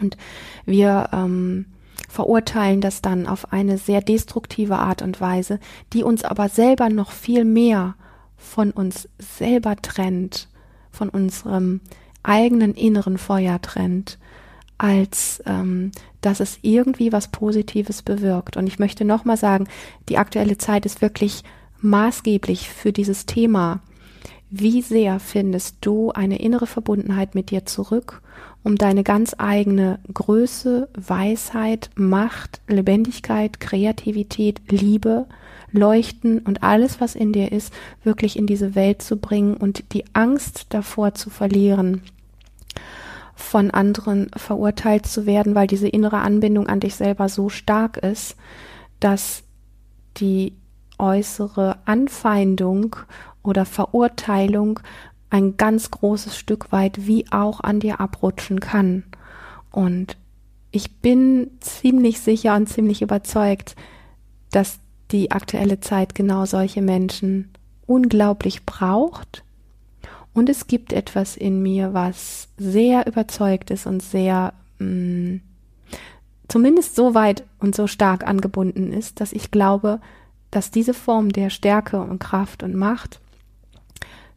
Und 0.00 0.16
wir 0.64 1.08
ähm, 1.12 1.66
verurteilen 2.08 2.80
das 2.80 3.02
dann 3.02 3.26
auf 3.26 3.52
eine 3.52 3.78
sehr 3.78 4.00
destruktive 4.00 4.78
Art 4.78 5.02
und 5.02 5.20
Weise, 5.20 5.60
die 5.92 6.02
uns 6.02 6.24
aber 6.24 6.48
selber 6.48 6.88
noch 6.88 7.12
viel 7.12 7.44
mehr 7.44 7.94
von 8.36 8.70
uns 8.70 9.08
selber 9.18 9.76
trennt, 9.76 10.48
von 10.90 11.08
unserem 11.08 11.80
eigenen 12.22 12.74
inneren 12.74 13.18
Feuer 13.18 13.60
trennt, 13.62 14.18
als 14.78 15.42
ähm, 15.46 15.92
dass 16.20 16.40
es 16.40 16.58
irgendwie 16.62 17.12
was 17.12 17.28
Positives 17.28 18.02
bewirkt. 18.02 18.56
Und 18.56 18.66
ich 18.66 18.78
möchte 18.78 19.04
nochmal 19.04 19.36
sagen, 19.36 19.68
die 20.08 20.18
aktuelle 20.18 20.58
Zeit 20.58 20.84
ist 20.84 21.00
wirklich 21.00 21.44
maßgeblich 21.80 22.68
für 22.68 22.92
dieses 22.92 23.26
Thema. 23.26 23.80
Wie 24.50 24.82
sehr 24.82 25.18
findest 25.18 25.78
du 25.80 26.12
eine 26.12 26.38
innere 26.38 26.66
Verbundenheit 26.66 27.34
mit 27.34 27.50
dir 27.50 27.66
zurück 27.66 28.22
um 28.66 28.74
deine 28.74 29.04
ganz 29.04 29.36
eigene 29.38 30.00
Größe, 30.12 30.88
Weisheit, 30.92 31.88
Macht, 31.94 32.60
Lebendigkeit, 32.66 33.60
Kreativität, 33.60 34.60
Liebe, 34.68 35.26
Leuchten 35.70 36.40
und 36.40 36.64
alles, 36.64 37.00
was 37.00 37.14
in 37.14 37.32
dir 37.32 37.52
ist, 37.52 37.72
wirklich 38.02 38.36
in 38.36 38.48
diese 38.48 38.74
Welt 38.74 39.02
zu 39.02 39.18
bringen 39.18 39.56
und 39.56 39.92
die 39.92 40.04
Angst 40.14 40.66
davor 40.70 41.14
zu 41.14 41.30
verlieren, 41.30 42.02
von 43.36 43.70
anderen 43.70 44.32
verurteilt 44.34 45.06
zu 45.06 45.26
werden, 45.26 45.54
weil 45.54 45.68
diese 45.68 45.86
innere 45.86 46.18
Anbindung 46.18 46.66
an 46.66 46.80
dich 46.80 46.96
selber 46.96 47.28
so 47.28 47.48
stark 47.48 47.98
ist, 47.98 48.34
dass 48.98 49.44
die 50.16 50.54
äußere 50.98 51.78
Anfeindung 51.84 52.96
oder 53.42 53.64
Verurteilung 53.64 54.80
ein 55.30 55.56
ganz 55.56 55.90
großes 55.90 56.36
Stück 56.36 56.72
weit 56.72 57.06
wie 57.06 57.26
auch 57.30 57.60
an 57.60 57.80
dir 57.80 58.00
abrutschen 58.00 58.60
kann. 58.60 59.04
Und 59.70 60.16
ich 60.70 60.96
bin 60.96 61.50
ziemlich 61.60 62.20
sicher 62.20 62.54
und 62.54 62.68
ziemlich 62.68 63.02
überzeugt, 63.02 63.76
dass 64.50 64.78
die 65.10 65.30
aktuelle 65.30 65.80
Zeit 65.80 66.14
genau 66.14 66.44
solche 66.46 66.82
Menschen 66.82 67.50
unglaublich 67.86 68.64
braucht. 68.66 69.44
Und 70.32 70.48
es 70.48 70.66
gibt 70.66 70.92
etwas 70.92 71.36
in 71.36 71.62
mir, 71.62 71.94
was 71.94 72.48
sehr 72.58 73.06
überzeugt 73.06 73.70
ist 73.70 73.86
und 73.86 74.02
sehr 74.02 74.52
mh, 74.78 74.86
mm, 74.86 75.40
zumindest 76.48 76.94
so 76.94 77.14
weit 77.14 77.44
und 77.58 77.74
so 77.74 77.86
stark 77.86 78.26
angebunden 78.26 78.92
ist, 78.92 79.20
dass 79.20 79.32
ich 79.32 79.50
glaube, 79.50 80.00
dass 80.50 80.70
diese 80.70 80.94
Form 80.94 81.30
der 81.30 81.50
Stärke 81.50 82.00
und 82.00 82.18
Kraft 82.18 82.62
und 82.62 82.74
Macht 82.74 83.20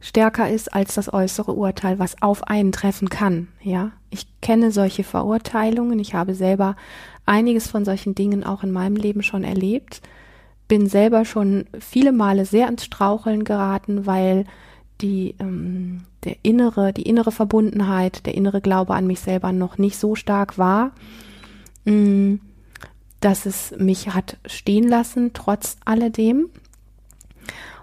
stärker 0.00 0.50
ist 0.50 0.72
als 0.72 0.94
das 0.94 1.12
äußere 1.12 1.52
Urteil, 1.52 1.98
was 1.98 2.20
auf 2.22 2.44
einen 2.48 2.72
treffen 2.72 3.10
kann. 3.10 3.48
Ja, 3.62 3.92
ich 4.10 4.26
kenne 4.40 4.72
solche 4.72 5.04
Verurteilungen. 5.04 5.98
Ich 5.98 6.14
habe 6.14 6.34
selber 6.34 6.76
einiges 7.26 7.68
von 7.68 7.84
solchen 7.84 8.14
Dingen 8.14 8.42
auch 8.42 8.62
in 8.62 8.72
meinem 8.72 8.96
Leben 8.96 9.22
schon 9.22 9.44
erlebt. 9.44 10.00
Bin 10.68 10.86
selber 10.86 11.24
schon 11.24 11.66
viele 11.78 12.12
Male 12.12 12.46
sehr 12.46 12.68
ins 12.68 12.84
Straucheln 12.84 13.44
geraten, 13.44 14.06
weil 14.06 14.46
die 15.00 15.34
ähm, 15.38 16.04
der 16.24 16.36
innere, 16.42 16.92
die 16.92 17.02
innere 17.02 17.32
Verbundenheit, 17.32 18.26
der 18.26 18.34
innere 18.34 18.60
Glaube 18.60 18.94
an 18.94 19.06
mich 19.06 19.20
selber 19.20 19.52
noch 19.52 19.78
nicht 19.78 19.98
so 19.98 20.14
stark 20.14 20.58
war, 20.58 20.92
mh, 21.84 21.94
mm, 21.94 22.40
dass 23.20 23.46
es 23.46 23.74
mich 23.78 24.08
hat 24.14 24.38
stehen 24.46 24.88
lassen, 24.88 25.32
trotz 25.34 25.76
alledem. 25.84 26.48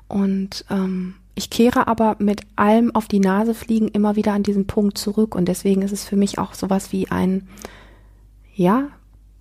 Und 0.07 0.65
ähm, 0.69 1.15
ich 1.35 1.49
kehre 1.49 1.87
aber 1.87 2.15
mit 2.19 2.41
allem 2.55 2.95
auf 2.95 3.07
die 3.07 3.19
Nase 3.19 3.53
fliegen 3.53 3.89
immer 3.89 4.15
wieder 4.15 4.33
an 4.33 4.43
diesen 4.43 4.65
Punkt 4.65 4.97
zurück. 4.97 5.35
Und 5.35 5.47
deswegen 5.47 5.83
ist 5.83 5.91
es 5.91 6.03
für 6.03 6.15
mich 6.15 6.39
auch 6.39 6.55
sowas 6.55 6.91
wie 6.91 7.09
ein, 7.11 7.47
ja, 8.55 8.89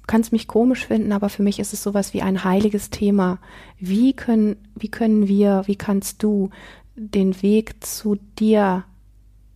kann 0.07 0.21
es 0.21 0.31
mich 0.31 0.47
komisch 0.47 0.87
finden, 0.87 1.13
aber 1.13 1.29
für 1.29 1.43
mich 1.43 1.59
ist 1.59 1.73
es 1.73 1.83
sowas 1.83 2.15
wie 2.15 2.23
ein 2.23 2.45
heiliges 2.45 2.91
Thema. 2.91 3.39
Wie 3.79 4.13
können, 4.13 4.57
wie 4.75 4.91
können 4.91 5.27
wir, 5.27 5.63
wie 5.67 5.77
kannst 5.77 6.23
du 6.23 6.51
den 6.95 7.43
Weg 7.43 7.83
zu 7.85 8.17
dir, 8.39 8.85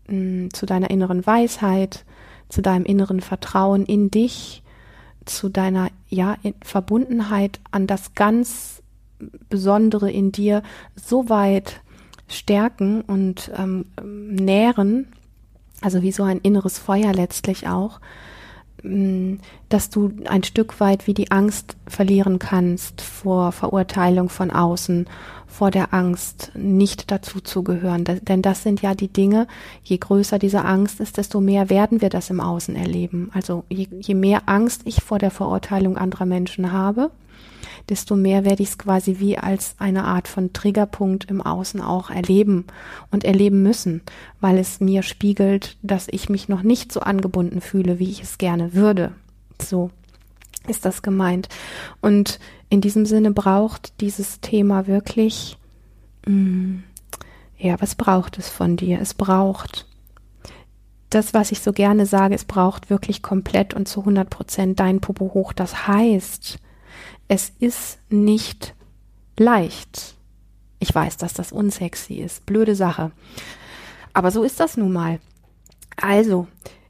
mm, 0.09 0.49
zu 0.53 0.67
deiner 0.67 0.91
inneren 0.91 1.27
Weisheit, 1.27 2.05
zu 2.49 2.63
deinem 2.63 2.85
inneren 2.85 3.21
Vertrauen 3.21 3.85
in 3.85 4.11
dich, 4.11 4.63
zu 5.25 5.49
deiner 5.49 5.91
ja 6.09 6.37
Verbundenheit 6.63 7.61
an 7.71 7.87
das 7.87 8.15
ganz 8.15 8.83
Besondere 9.49 10.11
in 10.11 10.33
dir 10.33 10.63
so 10.97 11.29
weit 11.29 11.83
stärken 12.29 13.03
und 13.03 13.51
ähm, 13.57 13.87
nähren, 14.03 15.09
also 15.81 16.03
wie 16.03 16.13
so 16.13 16.23
ein 16.23 16.39
inneres 16.39 16.79
Feuer 16.79 17.13
letztlich 17.13 17.69
auch, 17.69 18.01
mm, 18.83 19.35
dass 19.69 19.91
du 19.91 20.13
ein 20.27 20.43
Stück 20.43 20.81
weit 20.81 21.07
wie 21.07 21.15
die 21.15 21.31
Angst 21.31 21.77
verlieren 21.87 22.39
kannst 22.39 23.03
vor 23.03 23.53
Verurteilung 23.53 24.29
von 24.29 24.51
außen, 24.51 25.07
vor 25.51 25.71
der 25.71 25.93
Angst, 25.93 26.53
nicht 26.55 27.11
dazu 27.11 27.41
zu 27.41 27.63
gehören. 27.63 28.05
denn 28.05 28.41
das 28.41 28.63
sind 28.63 28.83
ja 28.83 28.95
die 28.95 29.09
Dinge, 29.09 29.47
je 29.83 29.99
größer 29.99 30.39
diese 30.39 30.65
Angst 30.65 31.01
ist, 31.01 31.17
desto 31.17 31.41
mehr 31.41 31.69
werden 31.69 32.01
wir 32.01 32.09
das 32.09 32.31
im 32.31 32.41
Außen 32.41 32.77
erleben. 32.77 33.31
Also 33.35 33.65
je, 33.69 33.89
je 34.01 34.15
mehr 34.15 34.43
Angst 34.47 34.83
ich 34.85 35.03
vor 35.03 35.19
der 35.19 35.31
Verurteilung 35.31 35.97
anderer 35.97 36.27
Menschen 36.27 36.73
habe, 36.73 37.11
desto 37.89 38.17
mehr 38.17 38.45
werde 38.45 38.63
ich 38.63 38.71
es 38.71 38.79
quasi 38.79 39.17
wie 39.19 39.39
als 39.39 39.75
eine 39.79 40.05
Art 40.05 40.29
von 40.29 40.53
Triggerpunkt 40.53 41.31
im 41.31 41.43
Außen 41.43 41.81
auch 41.81 42.11
erleben 42.11 42.67
und 43.11 43.25
erleben 43.25 43.63
müssen, 43.63 44.03
weil 44.41 44.59
es 44.59 44.81
mir 44.81 45.03
spiegelt, 45.03 45.77
dass 45.83 46.07
ich 46.11 46.29
mich 46.29 46.49
noch 46.49 46.63
nicht 46.63 46.93
so 46.93 47.01
angebunden 47.01 47.61
fühle, 47.61 47.99
wie 47.99 48.11
ich 48.11 48.23
es 48.23 48.39
gerne 48.39 48.75
würde. 48.75 49.13
So 49.61 49.91
ist 50.69 50.85
das 50.85 51.03
gemeint. 51.03 51.49
Und 52.01 52.39
in 52.71 52.81
diesem 52.81 53.05
Sinne 53.05 53.33
braucht 53.33 54.01
dieses 54.01 54.41
Thema 54.41 54.87
wirklich, 54.87 55.59
mh, 56.27 56.35
mm, 56.35 56.85
ja, 57.59 57.79
was 57.79 57.95
braucht 57.95 58.39
es 58.39 58.49
von 58.49 58.79
dir? 58.79 59.01
Es 59.01 59.13
braucht 59.13 59.87
das, 61.11 61.35
was 61.35 61.53
ich 61.53 61.61
so 61.61 61.73
gerne 61.73 62.07
sage, 62.07 62.35
es 62.35 62.45
braucht 62.45 62.89
wirklich 62.89 63.21
komplett 63.21 63.75
und 63.75 63.87
zu 63.87 64.01
100 64.01 64.31
Prozent 64.31 64.81
dein 64.81 65.01
Popo 65.01 65.35
hoch. 65.35 65.53
Das 65.53 65.87
heißt, 65.87 66.59
es 67.29 67.53
ist 67.59 67.99
nicht 68.09 68.75
leicht. 69.37 70.15
Ich 70.79 70.95
weiß, 70.95 71.19
dass 71.19 71.35
das 71.35 71.53
unsexy 71.53 72.15
ist. 72.15 72.47
Blöde 72.47 72.75
Sache. 72.75 73.11
Aber 74.15 74.31
so 74.31 74.43
ist 74.43 74.61
das 74.61 74.77
nun 74.77 74.93
mal. 74.93 75.21
Also, 75.97 76.47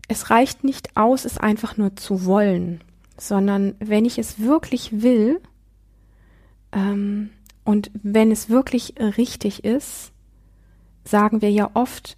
es 0.07 0.31
reicht 0.31 0.63
nicht 0.63 0.97
aus, 0.97 1.25
es 1.25 1.39
einfach 1.39 1.77
nur 1.77 1.97
zu 1.97 2.25
wollen, 2.25 2.83
sondern 3.17 3.75
wenn 3.81 4.05
ich 4.05 4.19
es 4.19 4.39
wirklich 4.39 5.03
will 5.03 5.41
ähm, 6.73 7.31
und 7.65 7.91
wenn 8.03 8.33
es 8.33 8.49
wirklich 8.49 8.95
richtig 8.99 9.65
ist, 9.65 10.13
sagen 11.05 11.43
wir 11.43 11.51
ja 11.51 11.71
oft, 11.75 12.17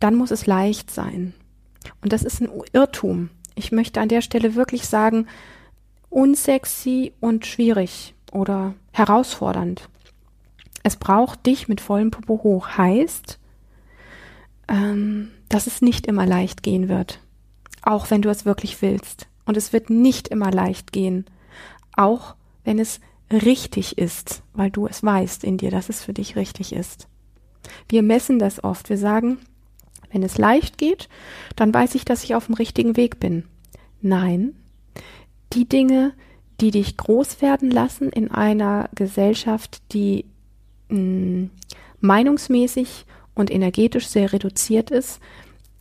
dann 0.00 0.14
muss 0.14 0.30
es 0.30 0.46
leicht 0.46 0.90
sein. 0.90 1.34
Und 2.02 2.12
das 2.12 2.22
ist 2.22 2.40
ein 2.40 2.50
Irrtum. 2.72 3.30
Ich 3.54 3.72
möchte 3.72 4.00
an 4.00 4.08
der 4.08 4.20
Stelle 4.20 4.54
wirklich 4.54 4.86
sagen, 4.86 5.26
unsexy 6.10 7.12
und 7.20 7.46
schwierig 7.46 8.14
oder 8.32 8.74
herausfordernd. 8.92 9.88
Es 10.82 10.96
braucht 10.96 11.46
dich 11.46 11.68
mit 11.68 11.80
vollem 11.80 12.10
Popo 12.10 12.42
hoch. 12.42 12.68
Heißt, 12.76 13.38
ähm, 14.68 15.30
dass 15.48 15.66
es 15.66 15.82
nicht 15.82 16.06
immer 16.06 16.26
leicht 16.26 16.62
gehen 16.62 16.88
wird. 16.88 17.20
Auch 17.82 18.10
wenn 18.10 18.22
du 18.22 18.28
es 18.28 18.44
wirklich 18.44 18.82
willst. 18.82 19.28
Und 19.44 19.56
es 19.56 19.72
wird 19.72 19.90
nicht 19.90 20.28
immer 20.28 20.50
leicht 20.50 20.92
gehen. 20.92 21.26
Auch 21.96 22.34
wenn 22.64 22.78
es 22.78 23.00
richtig 23.32 23.98
ist, 23.98 24.42
weil 24.52 24.70
du 24.70 24.86
es 24.86 25.02
weißt 25.02 25.44
in 25.44 25.56
dir, 25.56 25.70
dass 25.70 25.88
es 25.88 26.02
für 26.02 26.12
dich 26.12 26.36
richtig 26.36 26.72
ist. 26.72 27.08
Wir 27.88 28.02
messen 28.02 28.38
das 28.38 28.62
oft. 28.62 28.88
Wir 28.90 28.98
sagen, 28.98 29.38
wenn 30.12 30.22
es 30.22 30.38
leicht 30.38 30.78
geht, 30.78 31.08
dann 31.56 31.72
weiß 31.72 31.94
ich, 31.94 32.04
dass 32.04 32.24
ich 32.24 32.34
auf 32.34 32.46
dem 32.46 32.54
richtigen 32.54 32.96
Weg 32.96 33.20
bin. 33.20 33.44
Nein, 34.00 34.54
die 35.52 35.68
Dinge, 35.68 36.12
die 36.60 36.70
dich 36.70 36.96
groß 36.96 37.42
werden 37.42 37.70
lassen 37.70 38.10
in 38.10 38.30
einer 38.30 38.88
Gesellschaft, 38.94 39.82
die 39.92 40.26
mh, 40.88 40.96
hm, 40.96 41.50
meinungsmäßig 42.00 43.06
und 43.34 43.50
energetisch 43.50 44.06
sehr 44.06 44.32
reduziert 44.32 44.90
ist, 44.90 45.20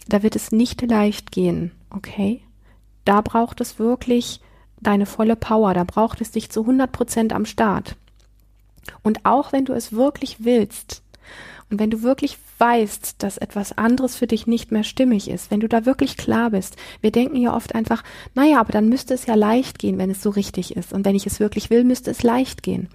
da 0.07 0.23
wird 0.23 0.35
es 0.35 0.51
nicht 0.51 0.81
leicht 0.81 1.31
gehen, 1.31 1.71
okay? 1.89 2.41
Da 3.05 3.21
braucht 3.21 3.61
es 3.61 3.77
wirklich 3.77 4.39
deine 4.83 5.05
volle 5.05 5.35
Power, 5.35 5.73
da 5.73 5.83
braucht 5.83 6.21
es 6.21 6.31
dich 6.31 6.49
zu 6.49 6.61
100 6.61 6.91
Prozent 6.91 7.33
am 7.33 7.45
Start. 7.45 7.95
Und 9.01 9.25
auch 9.25 9.51
wenn 9.51 9.65
du 9.65 9.73
es 9.73 9.93
wirklich 9.93 10.43
willst 10.43 11.03
und 11.69 11.79
wenn 11.79 11.89
du 11.89 12.03
wirklich 12.03 12.37
weißt, 12.59 13.23
dass 13.23 13.37
etwas 13.37 13.77
anderes 13.77 14.15
für 14.15 14.27
dich 14.27 14.47
nicht 14.47 14.71
mehr 14.71 14.83
stimmig 14.83 15.29
ist, 15.29 15.51
wenn 15.51 15.59
du 15.59 15.67
da 15.67 15.85
wirklich 15.85 16.17
klar 16.17 16.51
bist, 16.51 16.77
wir 17.01 17.11
denken 17.11 17.37
ja 17.37 17.55
oft 17.55 17.75
einfach, 17.75 18.03
naja, 18.35 18.59
aber 18.59 18.71
dann 18.71 18.89
müsste 18.89 19.13
es 19.13 19.25
ja 19.25 19.35
leicht 19.35 19.79
gehen, 19.79 19.97
wenn 19.97 20.09
es 20.09 20.21
so 20.21 20.29
richtig 20.29 20.75
ist. 20.75 20.93
Und 20.93 21.05
wenn 21.05 21.15
ich 21.15 21.25
es 21.25 21.39
wirklich 21.39 21.69
will, 21.69 21.83
müsste 21.83 22.11
es 22.11 22.23
leicht 22.23 22.63
gehen. 22.63 22.89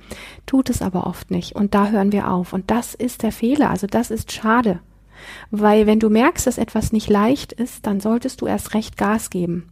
Tut 0.47 0.71
es 0.71 0.81
aber 0.81 1.07
oft 1.07 1.31
nicht. 1.31 1.55
Und 1.57 1.75
da 1.75 1.89
hören 1.89 2.13
wir 2.13 2.31
auf. 2.31 2.53
Und 2.53 2.71
das 2.71 2.95
ist 2.95 3.23
der 3.23 3.33
Fehler. 3.33 3.71
Also 3.71 3.87
das 3.87 4.11
ist 4.11 4.33
schade. 4.33 4.81
Weil 5.51 5.87
wenn 5.87 6.01
du 6.01 6.09
merkst, 6.09 6.47
dass 6.47 6.59
etwas 6.59 6.93
nicht 6.93 7.11
leicht 7.11 7.53
ist, 7.53 7.87
dann 7.87 8.01
solltest 8.01 8.41
du 8.41 8.47
erst 8.47 8.75
recht 8.75 8.97
Gas 8.97 9.31
geben. 9.31 9.69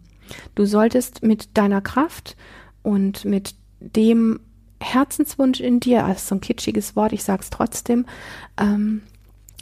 Du 0.55 0.65
solltest 0.65 1.23
mit 1.23 1.57
deiner 1.57 1.81
Kraft 1.81 2.37
und 2.83 3.25
mit 3.25 3.55
dem 3.81 4.41
Herzenswunsch 4.81 5.61
in 5.61 5.81
dir, 5.81 6.05
also 6.05 6.21
so 6.21 6.35
ein 6.35 6.41
kitschiges 6.41 6.97
Wort, 6.97 7.13
ich 7.13 7.25
sag's 7.25 7.51
trotzdem, 7.51 8.07
ähm, 8.59 9.03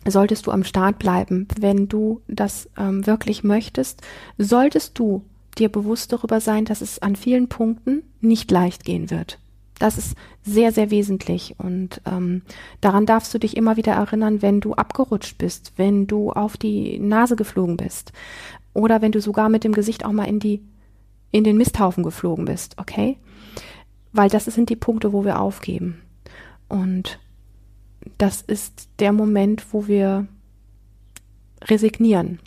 solltest 0.07 0.47
du 0.47 0.51
am 0.51 0.65
Start 0.65 0.99
bleiben. 0.99 1.49
Wenn 1.59 1.89
du 1.89 2.21
das 2.29 2.69
ähm, 2.77 3.07
wirklich 3.07 3.45
möchtest, 3.45 4.03
solltest 4.39 4.99
du 4.99 5.25
dir 5.57 5.69
bewusst 5.69 6.13
darüber 6.13 6.41
sein, 6.41 6.65
dass 6.65 6.81
es 6.81 7.01
an 7.01 7.17
vielen 7.17 7.49
Punkten 7.49 8.03
nicht 8.21 8.51
leicht 8.51 8.85
gehen 8.85 9.11
wird. 9.11 9.39
Das 9.79 9.99
ist 9.99 10.17
sehr, 10.45 10.73
sehr 10.73 10.91
wesentlich 10.91 11.57
und 11.59 12.01
ähm, 12.07 12.43
daran 12.81 13.07
darfst 13.07 13.35
du 13.35 13.39
dich 13.39 13.57
immer 13.57 13.77
wieder 13.77 13.93
erinnern, 13.93 14.41
wenn 14.41 14.61
du 14.61 14.75
abgerutscht 14.75 15.37
bist, 15.37 15.73
wenn 15.77 16.07
du 16.07 16.31
auf 16.31 16.57
die 16.57 16.99
Nase 17.01 17.35
geflogen 17.35 17.77
bist 17.77 18.13
oder 18.75 19.01
wenn 19.01 19.13
du 19.13 19.21
sogar 19.21 19.49
mit 19.49 19.65
dem 19.65 19.73
Gesicht 19.73 20.05
auch 20.05 20.13
mal 20.13 20.25
in 20.25 20.41
die 20.41 20.63
in 21.31 21.43
den 21.43 21.57
Misthaufen 21.57 22.05
geflogen 22.05 22.45
bist, 22.45 22.79
okay? 22.79 23.17
Weil 24.13 24.29
das 24.29 24.45
sind 24.45 24.71
die 24.71 24.77
Punkte, 24.77 25.13
wo 25.13 25.25
wir 25.25 25.41
aufgeben. 25.41 26.01
Und 26.69 27.19
das 28.19 28.41
ist 28.41 28.89
der 29.01 29.13
Moment, 29.13 29.73
wo 29.73 29.89
wir 29.89 30.29
resignieren. 31.65 32.39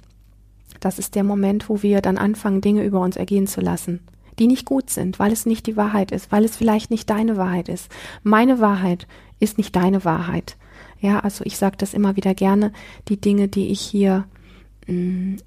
Das 0.79 0.99
ist 0.99 1.15
der 1.15 1.25
Moment, 1.25 1.67
wo 1.67 1.81
wir 1.81 2.01
dann 2.01 2.17
anfangen, 2.17 2.61
Dinge 2.61 2.85
über 2.85 3.01
uns 3.01 3.17
ergehen 3.17 3.47
zu 3.47 3.59
lassen, 3.59 3.99
die 4.39 4.47
nicht 4.47 4.65
gut 4.65 4.89
sind, 4.89 5.19
weil 5.19 5.33
es 5.33 5.45
nicht 5.45 5.67
die 5.67 5.75
Wahrheit 5.75 6.11
ist, 6.11 6.31
weil 6.31 6.45
es 6.45 6.55
vielleicht 6.55 6.89
nicht 6.89 7.09
deine 7.09 7.35
Wahrheit 7.35 7.67
ist. 7.67 7.91
Meine 8.23 8.61
Wahrheit 8.61 9.05
ist 9.39 9.57
nicht 9.57 9.75
deine 9.75 10.05
Wahrheit. 10.05 10.55
Ja, 11.01 11.19
also 11.19 11.43
ich 11.45 11.57
sage 11.57 11.75
das 11.77 11.93
immer 11.93 12.15
wieder 12.15 12.33
gerne, 12.33 12.71
die 13.07 13.19
Dinge, 13.19 13.47
die 13.47 13.67
ich 13.67 13.81
hier 13.81 14.25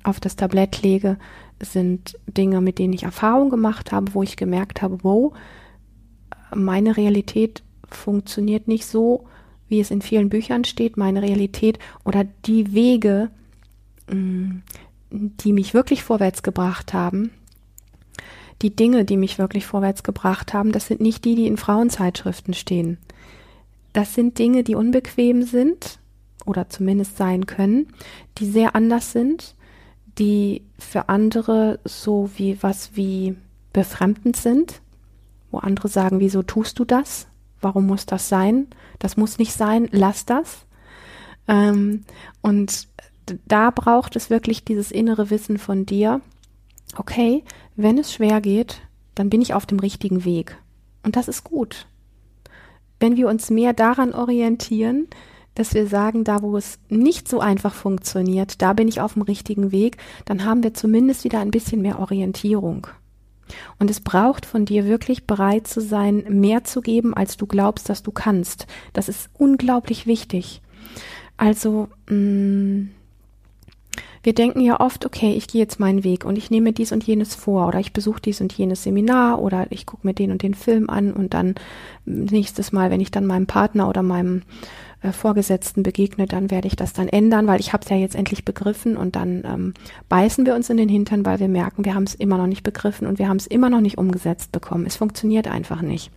auf 0.02 0.20
das 0.20 0.36
Tablett 0.36 0.82
lege, 0.82 1.16
sind 1.62 2.18
Dinge, 2.26 2.60
mit 2.60 2.78
denen 2.78 2.92
ich 2.92 3.04
Erfahrung 3.04 3.50
gemacht 3.50 3.92
habe, 3.92 4.14
wo 4.14 4.22
ich 4.22 4.36
gemerkt 4.36 4.82
habe, 4.82 4.98
wow, 5.02 5.32
meine 6.54 6.96
Realität 6.96 7.62
funktioniert 7.88 8.68
nicht 8.68 8.86
so, 8.86 9.26
wie 9.68 9.80
es 9.80 9.90
in 9.90 10.02
vielen 10.02 10.28
Büchern 10.28 10.64
steht, 10.64 10.96
meine 10.96 11.22
Realität 11.22 11.78
oder 12.04 12.24
die 12.44 12.74
Wege, 12.74 13.30
die 14.08 15.52
mich 15.52 15.74
wirklich 15.74 16.02
vorwärts 16.02 16.42
gebracht 16.42 16.92
haben, 16.92 17.30
die 18.62 18.74
Dinge, 18.74 19.04
die 19.04 19.16
mich 19.16 19.38
wirklich 19.38 19.66
vorwärts 19.66 20.02
gebracht 20.02 20.52
haben, 20.52 20.72
das 20.72 20.86
sind 20.86 21.00
nicht 21.00 21.24
die, 21.24 21.34
die 21.34 21.46
in 21.46 21.56
Frauenzeitschriften 21.56 22.52
stehen. 22.52 22.98
Das 23.92 24.14
sind 24.14 24.38
Dinge, 24.38 24.64
die 24.64 24.74
unbequem 24.74 25.42
sind 25.42 25.98
oder 26.46 26.68
zumindest 26.68 27.16
sein 27.16 27.46
können, 27.46 27.88
die 28.38 28.46
sehr 28.46 28.74
anders 28.74 29.12
sind, 29.12 29.54
die 30.18 30.62
für 30.78 31.08
andere 31.08 31.80
so 31.84 32.30
wie 32.36 32.62
was 32.62 32.96
wie 32.96 33.36
befremdend 33.72 34.36
sind, 34.36 34.80
wo 35.50 35.58
andere 35.58 35.88
sagen, 35.88 36.20
wieso 36.20 36.42
tust 36.42 36.78
du 36.78 36.84
das? 36.84 37.26
Warum 37.60 37.86
muss 37.86 38.06
das 38.06 38.28
sein? 38.28 38.68
Das 38.98 39.16
muss 39.16 39.38
nicht 39.38 39.52
sein, 39.52 39.88
lass 39.92 40.24
das. 40.24 40.66
Ähm, 41.48 42.04
und 42.40 42.88
da 43.46 43.70
braucht 43.70 44.16
es 44.16 44.30
wirklich 44.30 44.64
dieses 44.64 44.90
innere 44.90 45.30
Wissen 45.30 45.58
von 45.58 45.86
dir, 45.86 46.20
okay, 46.96 47.44
wenn 47.76 47.98
es 47.98 48.12
schwer 48.12 48.40
geht, 48.40 48.80
dann 49.14 49.30
bin 49.30 49.40
ich 49.40 49.54
auf 49.54 49.66
dem 49.66 49.78
richtigen 49.78 50.24
Weg. 50.24 50.56
Und 51.02 51.16
das 51.16 51.28
ist 51.28 51.44
gut. 51.44 51.86
Wenn 52.98 53.16
wir 53.16 53.28
uns 53.28 53.50
mehr 53.50 53.72
daran 53.72 54.12
orientieren, 54.12 55.08
dass 55.60 55.74
wir 55.74 55.86
sagen, 55.86 56.24
da 56.24 56.40
wo 56.40 56.56
es 56.56 56.78
nicht 56.88 57.28
so 57.28 57.40
einfach 57.40 57.74
funktioniert, 57.74 58.62
da 58.62 58.72
bin 58.72 58.88
ich 58.88 59.02
auf 59.02 59.12
dem 59.12 59.22
richtigen 59.22 59.72
Weg, 59.72 59.98
dann 60.24 60.44
haben 60.46 60.62
wir 60.62 60.72
zumindest 60.72 61.22
wieder 61.22 61.40
ein 61.40 61.50
bisschen 61.50 61.82
mehr 61.82 61.98
Orientierung. 61.98 62.86
Und 63.78 63.90
es 63.90 64.00
braucht 64.00 64.46
von 64.46 64.64
dir 64.64 64.86
wirklich 64.86 65.26
bereit 65.26 65.66
zu 65.66 65.82
sein, 65.82 66.24
mehr 66.28 66.64
zu 66.64 66.80
geben, 66.80 67.12
als 67.12 67.36
du 67.36 67.46
glaubst, 67.46 67.90
dass 67.90 68.02
du 68.02 68.10
kannst. 68.10 68.66
Das 68.94 69.08
ist 69.08 69.28
unglaublich 69.34 70.06
wichtig. 70.06 70.62
Also, 71.36 71.88
mm, 72.08 72.88
wir 74.22 74.32
denken 74.34 74.60
ja 74.60 74.80
oft, 74.80 75.04
okay, 75.04 75.32
ich 75.32 75.46
gehe 75.46 75.60
jetzt 75.60 75.80
meinen 75.80 76.04
Weg 76.04 76.24
und 76.24 76.36
ich 76.36 76.50
nehme 76.50 76.72
dies 76.72 76.92
und 76.92 77.04
jenes 77.04 77.34
vor 77.34 77.68
oder 77.68 77.80
ich 77.80 77.92
besuche 77.92 78.20
dies 78.20 78.40
und 78.40 78.52
jenes 78.52 78.82
Seminar 78.82 79.40
oder 79.40 79.66
ich 79.70 79.86
gucke 79.86 80.06
mir 80.06 80.14
den 80.14 80.30
und 80.30 80.42
den 80.42 80.54
Film 80.54 80.88
an 80.88 81.12
und 81.12 81.34
dann 81.34 81.54
nächstes 82.04 82.72
Mal, 82.72 82.90
wenn 82.90 83.00
ich 83.00 83.10
dann 83.10 83.26
meinem 83.26 83.46
Partner 83.46 83.88
oder 83.88 84.02
meinem 84.02 84.42
äh, 85.02 85.12
Vorgesetzten 85.12 85.82
begegne, 85.82 86.26
dann 86.26 86.50
werde 86.50 86.68
ich 86.68 86.76
das 86.76 86.92
dann 86.92 87.08
ändern, 87.08 87.46
weil 87.46 87.60
ich 87.60 87.72
habe 87.72 87.84
es 87.84 87.90
ja 87.90 87.96
jetzt 87.96 88.14
endlich 88.14 88.44
begriffen 88.44 88.96
und 88.96 89.16
dann 89.16 89.42
ähm, 89.44 89.74
beißen 90.08 90.44
wir 90.46 90.54
uns 90.54 90.68
in 90.70 90.76
den 90.76 90.88
Hintern, 90.88 91.24
weil 91.24 91.40
wir 91.40 91.48
merken, 91.48 91.84
wir 91.84 91.94
haben 91.94 92.04
es 92.04 92.14
immer 92.14 92.36
noch 92.36 92.46
nicht 92.46 92.62
begriffen 92.62 93.06
und 93.06 93.18
wir 93.18 93.28
haben 93.28 93.38
es 93.38 93.46
immer 93.46 93.70
noch 93.70 93.80
nicht 93.80 93.98
umgesetzt 93.98 94.52
bekommen. 94.52 94.86
Es 94.86 94.96
funktioniert 94.96 95.48
einfach 95.48 95.82
nicht. 95.82 96.10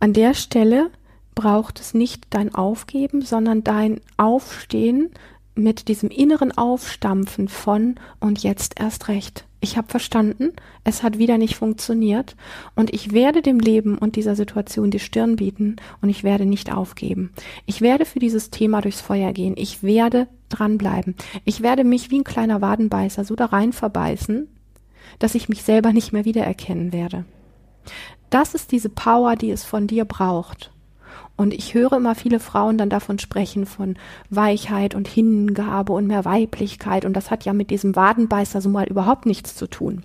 An 0.00 0.12
der 0.12 0.34
Stelle 0.34 0.90
braucht 1.34 1.80
es 1.80 1.94
nicht 1.94 2.26
dein 2.30 2.54
Aufgeben, 2.54 3.22
sondern 3.22 3.64
dein 3.64 4.00
Aufstehen 4.16 5.10
mit 5.54 5.88
diesem 5.88 6.10
inneren 6.10 6.56
Aufstampfen 6.56 7.48
von 7.48 7.96
und 8.20 8.42
jetzt 8.42 8.80
erst 8.80 9.08
recht. 9.08 9.44
Ich 9.64 9.76
habe 9.76 9.86
verstanden, 9.86 10.54
es 10.82 11.04
hat 11.04 11.18
wieder 11.18 11.38
nicht 11.38 11.54
funktioniert 11.54 12.34
und 12.74 12.92
ich 12.92 13.12
werde 13.12 13.42
dem 13.42 13.60
Leben 13.60 13.96
und 13.96 14.16
dieser 14.16 14.34
Situation 14.34 14.90
die 14.90 14.98
Stirn 14.98 15.36
bieten 15.36 15.76
und 16.00 16.08
ich 16.08 16.24
werde 16.24 16.46
nicht 16.46 16.72
aufgeben. 16.72 17.30
Ich 17.64 17.80
werde 17.80 18.04
für 18.04 18.18
dieses 18.18 18.50
Thema 18.50 18.80
durchs 18.80 19.00
Feuer 19.00 19.32
gehen. 19.32 19.54
Ich 19.56 19.84
werde 19.84 20.26
dranbleiben. 20.48 21.14
Ich 21.44 21.62
werde 21.62 21.84
mich 21.84 22.10
wie 22.10 22.18
ein 22.18 22.24
kleiner 22.24 22.60
Wadenbeißer 22.60 23.24
so 23.24 23.36
da 23.36 23.46
rein 23.46 23.72
verbeißen, 23.72 24.48
dass 25.20 25.36
ich 25.36 25.48
mich 25.48 25.62
selber 25.62 25.92
nicht 25.92 26.12
mehr 26.12 26.24
wiedererkennen 26.24 26.92
werde. 26.92 27.24
Das 28.30 28.54
ist 28.54 28.72
diese 28.72 28.88
Power, 28.88 29.36
die 29.36 29.52
es 29.52 29.62
von 29.62 29.86
dir 29.86 30.04
braucht. 30.04 30.71
Und 31.42 31.52
ich 31.52 31.74
höre 31.74 31.94
immer 31.94 32.14
viele 32.14 32.38
Frauen 32.38 32.78
dann 32.78 32.88
davon 32.88 33.18
sprechen, 33.18 33.66
von 33.66 33.96
Weichheit 34.30 34.94
und 34.94 35.08
Hingabe 35.08 35.92
und 35.92 36.06
mehr 36.06 36.24
Weiblichkeit. 36.24 37.04
Und 37.04 37.14
das 37.14 37.32
hat 37.32 37.44
ja 37.44 37.52
mit 37.52 37.70
diesem 37.70 37.96
Wadenbeißer 37.96 38.60
so 38.60 38.68
mal 38.68 38.86
überhaupt 38.86 39.26
nichts 39.26 39.56
zu 39.56 39.66
tun. 39.66 40.04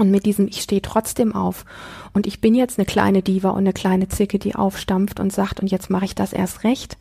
Und 0.00 0.10
mit 0.10 0.26
diesem, 0.26 0.48
ich 0.48 0.60
stehe 0.60 0.82
trotzdem 0.82 1.36
auf. 1.36 1.64
Und 2.14 2.26
ich 2.26 2.40
bin 2.40 2.56
jetzt 2.56 2.80
eine 2.80 2.86
kleine 2.86 3.22
Diva 3.22 3.50
und 3.50 3.58
eine 3.58 3.72
kleine 3.72 4.08
Zicke, 4.08 4.40
die 4.40 4.56
aufstampft 4.56 5.20
und 5.20 5.32
sagt, 5.32 5.60
und 5.60 5.70
jetzt 5.70 5.88
mache 5.88 6.06
ich 6.06 6.16
das 6.16 6.32
erst 6.32 6.64
recht. 6.64 6.96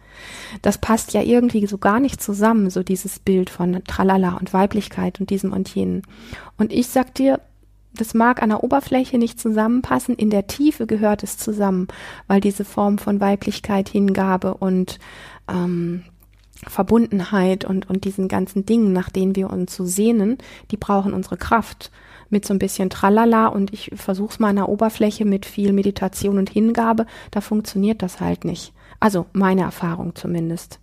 Das 0.62 0.78
passt 0.78 1.14
ja 1.14 1.24
irgendwie 1.24 1.66
so 1.66 1.80
gar 1.80 2.00
nicht 2.00 2.22
zusammen, 2.22 2.70
so 2.70 2.84
dieses 2.84 3.18
Bild 3.18 3.50
von 3.50 3.84
Tralala 3.86 4.38
und 4.38 4.54
Weiblichkeit 4.54 5.20
und 5.20 5.32
diesem 5.32 5.54
und 5.54 5.74
jenen. 5.74 6.04
Und 6.56 6.72
ich 6.72 6.86
sag 6.86 7.16
dir, 7.16 7.40
das 7.94 8.14
mag 8.14 8.42
an 8.42 8.50
der 8.50 8.64
Oberfläche 8.64 9.18
nicht 9.18 9.40
zusammenpassen, 9.40 10.16
in 10.16 10.30
der 10.30 10.48
Tiefe 10.48 10.88
gehört 10.88 11.24
es 11.24 11.38
zusammen, 11.38 11.88
weil 12.28 12.42
diese 12.42 12.66
Form 12.66 12.98
von 12.98 13.20
Weiblichkeit, 13.20 13.90
Hingabe 13.90 14.56
und 14.56 15.00
ähm, 15.50 16.04
Verbundenheit 16.68 17.66
und, 17.66 17.90
und 17.90 18.04
diesen 18.06 18.28
ganzen 18.28 18.66
Dingen, 18.66 18.94
nach 18.94 19.10
denen 19.10 19.36
wir 19.36 19.50
uns 19.50 19.76
so 19.76 19.86
sehnen, 19.86 20.38
die 20.70 20.78
brauchen 20.78 21.14
unsere 21.14 21.38
Kraft. 21.38 21.92
Mit 22.30 22.46
so 22.46 22.54
ein 22.54 22.60
bisschen 22.60 22.90
Tralala 22.90 23.48
und 23.48 23.74
ich 23.74 23.92
versuche 23.94 24.32
es 24.32 24.40
mal 24.40 24.52
an 24.52 24.56
der 24.56 24.70
Oberfläche 24.70 25.26
mit 25.26 25.46
viel 25.46 25.74
Meditation 25.74 26.38
und 26.38 26.50
Hingabe, 26.50 27.06
da 27.30 27.42
funktioniert 27.42 28.02
das 28.02 28.22
halt 28.22 28.46
nicht. 28.46 28.72
Also 29.02 29.26
meine 29.34 29.64
Erfahrung 29.64 30.16
zumindest 30.16 30.80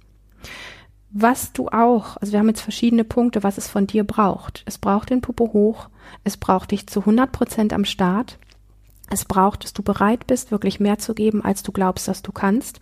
was 1.10 1.52
du 1.52 1.68
auch, 1.68 2.16
also 2.18 2.32
wir 2.32 2.38
haben 2.38 2.48
jetzt 2.48 2.60
verschiedene 2.60 3.04
Punkte, 3.04 3.42
was 3.42 3.58
es 3.58 3.68
von 3.68 3.86
dir 3.86 4.04
braucht. 4.04 4.62
Es 4.66 4.78
braucht 4.78 5.10
den 5.10 5.20
Popo 5.20 5.52
hoch, 5.52 5.88
es 6.24 6.36
braucht 6.36 6.70
dich 6.70 6.86
zu 6.86 7.00
100 7.00 7.32
Prozent 7.32 7.72
am 7.72 7.84
Start, 7.84 8.38
es 9.10 9.24
braucht, 9.24 9.64
dass 9.64 9.72
du 9.72 9.82
bereit 9.82 10.26
bist, 10.26 10.50
wirklich 10.50 10.80
mehr 10.80 10.98
zu 10.98 11.14
geben, 11.14 11.42
als 11.42 11.62
du 11.62 11.72
glaubst, 11.72 12.08
dass 12.08 12.22
du 12.22 12.32
kannst. 12.32 12.80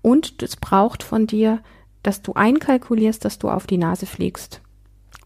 Und 0.00 0.42
es 0.42 0.56
braucht 0.56 1.02
von 1.02 1.26
dir, 1.26 1.60
dass 2.02 2.22
du 2.22 2.34
einkalkulierst, 2.34 3.24
dass 3.24 3.38
du 3.38 3.50
auf 3.50 3.66
die 3.66 3.78
Nase 3.78 4.06
fliegst. 4.06 4.60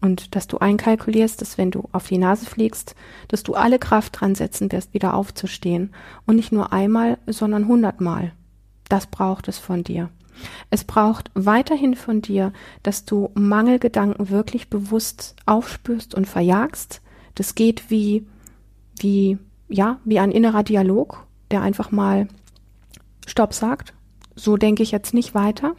Und 0.01 0.35
dass 0.35 0.47
du 0.47 0.57
einkalkulierst, 0.57 1.39
dass 1.41 1.59
wenn 1.59 1.69
du 1.69 1.87
auf 1.91 2.07
die 2.07 2.17
Nase 2.17 2.47
fliegst, 2.47 2.95
dass 3.27 3.43
du 3.43 3.53
alle 3.53 3.77
Kraft 3.77 4.19
dran 4.19 4.33
setzen 4.33 4.71
wirst, 4.71 4.95
wieder 4.95 5.13
aufzustehen. 5.13 5.93
Und 6.25 6.37
nicht 6.37 6.51
nur 6.51 6.73
einmal, 6.73 7.19
sondern 7.27 7.67
hundertmal. 7.67 8.33
Das 8.89 9.05
braucht 9.05 9.47
es 9.47 9.59
von 9.59 9.83
dir. 9.83 10.09
Es 10.69 10.83
braucht 10.83 11.31
weiterhin 11.33 11.95
von 11.95 12.21
dir, 12.21 12.53
dass 12.83 13.05
du 13.05 13.29
Mangelgedanken 13.33 14.29
wirklich 14.29 14.69
bewusst 14.69 15.35
aufspürst 15.45 16.15
und 16.15 16.27
verjagst. 16.27 17.01
Das 17.35 17.55
geht 17.55 17.89
wie, 17.89 18.25
wie, 18.99 19.37
ja, 19.69 19.99
wie 20.03 20.19
ein 20.19 20.31
innerer 20.31 20.63
Dialog, 20.63 21.25
der 21.51 21.61
einfach 21.61 21.91
mal 21.91 22.27
Stopp 23.25 23.53
sagt. 23.53 23.93
So 24.35 24.57
denke 24.57 24.83
ich 24.83 24.91
jetzt 24.91 25.13
nicht 25.13 25.35
weiter. 25.35 25.75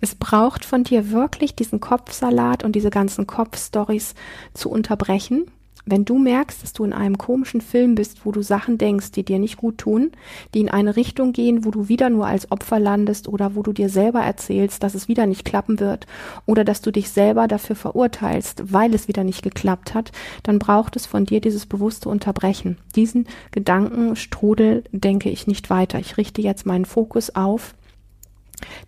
Es 0.00 0.14
braucht 0.14 0.64
von 0.64 0.84
dir 0.84 1.10
wirklich 1.10 1.54
diesen 1.54 1.80
Kopfsalat 1.80 2.62
und 2.62 2.72
diese 2.72 2.90
ganzen 2.90 3.26
Kopfstories 3.26 4.14
zu 4.52 4.70
unterbrechen 4.70 5.50
wenn 5.84 6.04
du 6.04 6.18
merkst, 6.18 6.62
dass 6.62 6.72
du 6.72 6.84
in 6.84 6.92
einem 6.92 7.18
komischen 7.18 7.60
Film 7.60 7.94
bist, 7.94 8.24
wo 8.24 8.32
du 8.32 8.42
Sachen 8.42 8.78
denkst, 8.78 9.12
die 9.12 9.24
dir 9.24 9.38
nicht 9.38 9.56
gut 9.56 9.78
tun, 9.78 10.10
die 10.54 10.60
in 10.60 10.68
eine 10.68 10.96
Richtung 10.96 11.32
gehen, 11.32 11.64
wo 11.64 11.70
du 11.70 11.88
wieder 11.88 12.10
nur 12.10 12.26
als 12.26 12.50
Opfer 12.50 12.80
landest 12.80 13.28
oder 13.28 13.54
wo 13.54 13.62
du 13.62 13.72
dir 13.72 13.88
selber 13.88 14.20
erzählst, 14.20 14.82
dass 14.82 14.94
es 14.94 15.08
wieder 15.08 15.26
nicht 15.26 15.44
klappen 15.44 15.78
wird 15.78 16.06
oder 16.44 16.64
dass 16.64 16.82
du 16.82 16.90
dich 16.90 17.10
selber 17.10 17.46
dafür 17.46 17.76
verurteilst, 17.76 18.72
weil 18.72 18.94
es 18.94 19.06
wieder 19.06 19.22
nicht 19.22 19.42
geklappt 19.42 19.94
hat, 19.94 20.12
dann 20.42 20.58
braucht 20.58 20.96
es 20.96 21.06
von 21.06 21.24
dir 21.24 21.40
dieses 21.40 21.66
bewusste 21.66 22.08
Unterbrechen. 22.08 22.78
Diesen 22.96 23.26
Gedankenstrudel 23.52 24.84
denke 24.92 25.30
ich 25.30 25.46
nicht 25.46 25.70
weiter. 25.70 25.98
Ich 26.00 26.16
richte 26.16 26.42
jetzt 26.42 26.66
meinen 26.66 26.84
Fokus 26.84 27.34
auf 27.36 27.74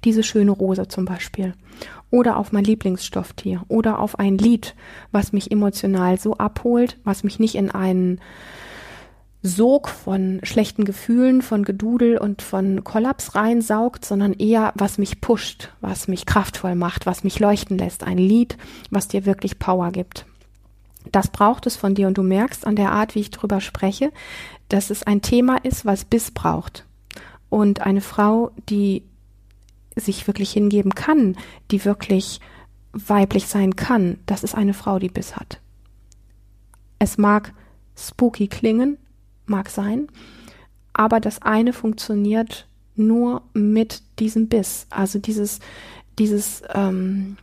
diese 0.04 0.22
schöne 0.22 0.50
Rose 0.50 0.88
zum 0.88 1.04
Beispiel 1.04 1.54
oder 2.11 2.37
auf 2.37 2.52
mein 2.52 2.64
Lieblingsstofftier 2.64 3.62
oder 3.68 3.98
auf 3.98 4.18
ein 4.18 4.38
Lied, 4.38 4.74
was 5.12 5.33
mich 5.33 5.50
emotional 5.50 6.18
so 6.18 6.37
abholt, 6.37 6.98
was 7.04 7.24
mich 7.24 7.38
nicht 7.38 7.54
in 7.54 7.70
einen 7.70 8.20
Sog 9.42 9.88
von 9.88 10.40
schlechten 10.42 10.85
Gefühlen, 10.85 11.42
von 11.42 11.64
Gedudel 11.64 12.18
und 12.18 12.42
von 12.42 12.83
Kollaps 12.83 13.37
reinsaugt, 13.37 14.04
sondern 14.04 14.33
eher 14.33 14.72
was 14.74 14.98
mich 14.98 15.20
pusht, 15.20 15.70
was 15.81 16.09
mich 16.09 16.26
kraftvoll 16.26 16.74
macht, 16.74 17.07
was 17.07 17.22
mich 17.22 17.38
leuchten 17.38 17.78
lässt. 17.78 18.02
Ein 18.02 18.18
Lied, 18.18 18.57
was 18.90 19.07
dir 19.07 19.26
wirklich 19.26 19.59
Power 19.59 19.92
gibt. 19.92 20.26
Das 21.12 21.28
braucht 21.28 21.66
es 21.66 21.76
von 21.76 21.94
dir 21.94 22.09
und 22.09 22.18
du 22.18 22.22
merkst 22.22 22.66
an 22.66 22.74
der 22.74 22.90
Art, 22.90 23.14
wie 23.14 23.20
ich 23.20 23.31
drüber 23.31 23.61
spreche, 23.61 24.12
dass 24.68 24.90
es 24.90 25.04
ein 25.04 25.22
Thema 25.22 25.57
ist, 25.64 25.87
was 25.87 26.04
Biss 26.04 26.33
braucht. 26.33 26.85
Und 27.48 27.81
eine 27.81 28.00
Frau, 28.00 28.50
die 28.68 29.04
sich 30.00 30.26
wirklich 30.26 30.52
hingeben 30.52 30.94
kann, 30.94 31.37
die 31.70 31.84
wirklich 31.84 32.40
weiblich 32.92 33.46
sein 33.46 33.76
kann, 33.76 34.18
das 34.26 34.44
ist 34.44 34.54
eine 34.54 34.74
Frau, 34.74 34.98
die 34.98 35.08
Biss 35.08 35.37
hat. 35.37 35.61
Es 36.98 37.18
mag 37.18 37.52
spooky 37.96 38.48
klingen, 38.48 38.98
mag 39.46 39.68
sein, 39.70 40.08
aber 40.92 41.20
das 41.20 41.42
eine 41.42 41.72
funktioniert 41.72 42.66
nur 42.96 43.42
mit 43.52 44.02
diesem 44.18 44.48
Biss. 44.48 44.87
Also 44.90 45.18
dieses, 45.18 45.61
dieses, 46.18 46.62
ähm, 46.74 47.37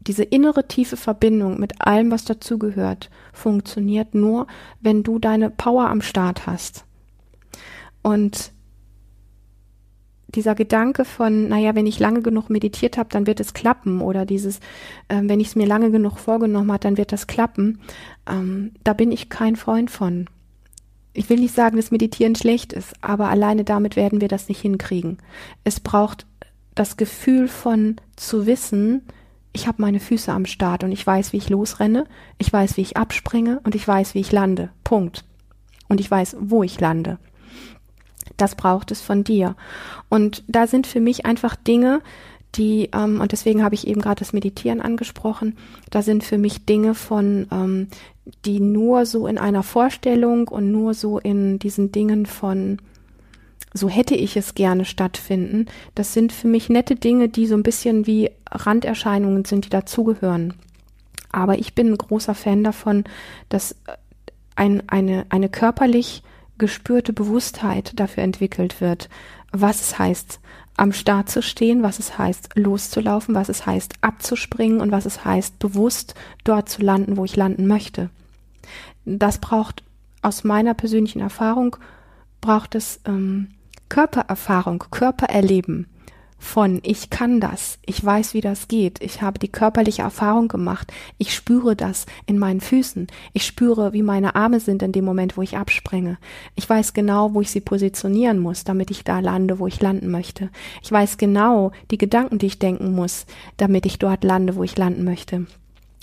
diese 0.00 0.24
innere 0.24 0.66
tiefe 0.66 0.96
Verbindung 0.96 1.60
mit 1.60 1.80
allem, 1.80 2.10
was 2.10 2.24
dazugehört, 2.24 3.10
funktioniert 3.32 4.14
nur, 4.14 4.46
wenn 4.80 5.02
du 5.02 5.18
deine 5.18 5.50
Power 5.50 5.88
am 5.88 6.02
Start 6.02 6.46
hast. 6.46 6.84
Und 8.02 8.52
dieser 10.34 10.54
Gedanke 10.54 11.04
von, 11.04 11.48
naja, 11.48 11.74
wenn 11.74 11.86
ich 11.86 11.98
lange 11.98 12.20
genug 12.20 12.50
meditiert 12.50 12.98
habe, 12.98 13.08
dann 13.10 13.26
wird 13.26 13.40
es 13.40 13.54
klappen 13.54 14.00
oder 14.00 14.26
dieses, 14.26 14.58
äh, 15.08 15.22
wenn 15.22 15.40
ich 15.40 15.48
es 15.48 15.56
mir 15.56 15.66
lange 15.66 15.90
genug 15.90 16.18
vorgenommen 16.18 16.70
habe, 16.70 16.80
dann 16.80 16.98
wird 16.98 17.12
das 17.12 17.26
klappen, 17.26 17.80
ähm, 18.28 18.72
da 18.84 18.92
bin 18.92 19.10
ich 19.10 19.30
kein 19.30 19.56
Freund 19.56 19.90
von. 19.90 20.26
Ich 21.14 21.30
will 21.30 21.40
nicht 21.40 21.54
sagen, 21.54 21.76
dass 21.76 21.90
Meditieren 21.90 22.36
schlecht 22.36 22.72
ist, 22.72 22.94
aber 23.00 23.30
alleine 23.30 23.64
damit 23.64 23.96
werden 23.96 24.20
wir 24.20 24.28
das 24.28 24.48
nicht 24.48 24.60
hinkriegen. 24.60 25.18
Es 25.64 25.80
braucht 25.80 26.26
das 26.74 26.96
Gefühl 26.96 27.48
von 27.48 27.96
zu 28.14 28.46
wissen, 28.46 29.02
ich 29.52 29.66
habe 29.66 29.82
meine 29.82 29.98
Füße 29.98 30.30
am 30.30 30.46
Start 30.46 30.84
und 30.84 30.92
ich 30.92 31.04
weiß, 31.04 31.32
wie 31.32 31.38
ich 31.38 31.48
losrenne, 31.48 32.04
ich 32.36 32.52
weiß, 32.52 32.76
wie 32.76 32.82
ich 32.82 32.96
abspringe 32.96 33.60
und 33.64 33.74
ich 33.74 33.88
weiß, 33.88 34.14
wie 34.14 34.20
ich 34.20 34.30
lande. 34.30 34.70
Punkt. 34.84 35.24
Und 35.88 36.00
ich 36.00 36.10
weiß, 36.10 36.36
wo 36.38 36.62
ich 36.62 36.78
lande. 36.78 37.18
Das 38.36 38.54
braucht 38.54 38.90
es 38.90 39.00
von 39.00 39.24
dir. 39.24 39.56
Und 40.08 40.44
da 40.46 40.66
sind 40.66 40.86
für 40.86 41.00
mich 41.00 41.26
einfach 41.26 41.56
Dinge, 41.56 42.00
die, 42.54 42.90
ähm, 42.92 43.20
und 43.20 43.32
deswegen 43.32 43.62
habe 43.62 43.74
ich 43.74 43.86
eben 43.86 44.00
gerade 44.00 44.18
das 44.20 44.32
Meditieren 44.32 44.80
angesprochen, 44.80 45.56
da 45.90 46.02
sind 46.02 46.24
für 46.24 46.38
mich 46.38 46.64
Dinge 46.64 46.94
von, 46.94 47.46
ähm, 47.52 47.88
die 48.44 48.60
nur 48.60 49.06
so 49.06 49.26
in 49.26 49.38
einer 49.38 49.62
Vorstellung 49.62 50.48
und 50.48 50.70
nur 50.70 50.94
so 50.94 51.18
in 51.18 51.58
diesen 51.58 51.92
Dingen 51.92 52.26
von, 52.26 52.78
so 53.74 53.88
hätte 53.88 54.14
ich 54.14 54.36
es 54.36 54.54
gerne 54.54 54.84
stattfinden. 54.84 55.66
Das 55.94 56.14
sind 56.14 56.32
für 56.32 56.48
mich 56.48 56.68
nette 56.68 56.96
Dinge, 56.96 57.28
die 57.28 57.46
so 57.46 57.54
ein 57.54 57.62
bisschen 57.62 58.06
wie 58.06 58.30
Randerscheinungen 58.50 59.44
sind, 59.44 59.66
die 59.66 59.70
dazugehören. 59.70 60.54
Aber 61.30 61.58
ich 61.58 61.74
bin 61.74 61.92
ein 61.92 61.98
großer 61.98 62.34
Fan 62.34 62.64
davon, 62.64 63.04
dass 63.48 63.76
ein, 64.56 64.82
eine, 64.88 65.26
eine 65.28 65.48
körperlich 65.48 66.22
gespürte 66.58 67.12
Bewusstheit 67.12 67.92
dafür 67.98 68.22
entwickelt 68.22 68.80
wird, 68.80 69.08
was 69.52 69.80
es 69.80 69.98
heißt, 69.98 70.40
am 70.76 70.92
Start 70.92 71.28
zu 71.28 71.42
stehen, 71.42 71.82
was 71.82 71.98
es 71.98 72.18
heißt, 72.18 72.50
loszulaufen, 72.54 73.34
was 73.34 73.48
es 73.48 73.66
heißt, 73.66 73.94
abzuspringen 74.00 74.80
und 74.80 74.92
was 74.92 75.06
es 75.06 75.24
heißt, 75.24 75.58
bewusst 75.58 76.14
dort 76.44 76.68
zu 76.68 76.82
landen, 76.82 77.16
wo 77.16 77.24
ich 77.24 77.36
landen 77.36 77.66
möchte. 77.66 78.10
Das 79.04 79.38
braucht 79.38 79.82
aus 80.22 80.44
meiner 80.44 80.74
persönlichen 80.74 81.20
Erfahrung, 81.20 81.76
braucht 82.40 82.74
es 82.74 83.00
ähm, 83.06 83.48
Körpererfahrung, 83.88 84.84
Körpererleben 84.90 85.86
von 86.38 86.80
ich 86.84 87.10
kann 87.10 87.40
das, 87.40 87.78
ich 87.84 88.02
weiß, 88.02 88.32
wie 88.32 88.40
das 88.40 88.68
geht, 88.68 89.02
ich 89.02 89.22
habe 89.22 89.38
die 89.38 89.48
körperliche 89.48 90.02
Erfahrung 90.02 90.48
gemacht, 90.48 90.92
ich 91.18 91.34
spüre 91.34 91.74
das 91.74 92.06
in 92.26 92.38
meinen 92.38 92.60
Füßen, 92.60 93.08
ich 93.32 93.44
spüre, 93.44 93.92
wie 93.92 94.02
meine 94.02 94.36
Arme 94.36 94.60
sind 94.60 94.82
in 94.82 94.92
dem 94.92 95.04
Moment, 95.04 95.36
wo 95.36 95.42
ich 95.42 95.56
abspringe. 95.56 96.18
Ich 96.54 96.68
weiß 96.68 96.94
genau, 96.94 97.34
wo 97.34 97.40
ich 97.40 97.50
sie 97.50 97.60
positionieren 97.60 98.38
muss, 98.38 98.64
damit 98.64 98.90
ich 98.90 99.04
da 99.04 99.20
lande, 99.20 99.58
wo 99.58 99.66
ich 99.66 99.80
landen 99.80 100.10
möchte. 100.10 100.50
Ich 100.82 100.92
weiß 100.92 101.18
genau 101.18 101.72
die 101.90 101.98
Gedanken, 101.98 102.38
die 102.38 102.46
ich 102.46 102.58
denken 102.58 102.94
muss, 102.94 103.26
damit 103.56 103.84
ich 103.84 103.98
dort 103.98 104.24
lande, 104.24 104.56
wo 104.56 104.62
ich 104.62 104.76
landen 104.76 105.04
möchte. 105.04 105.46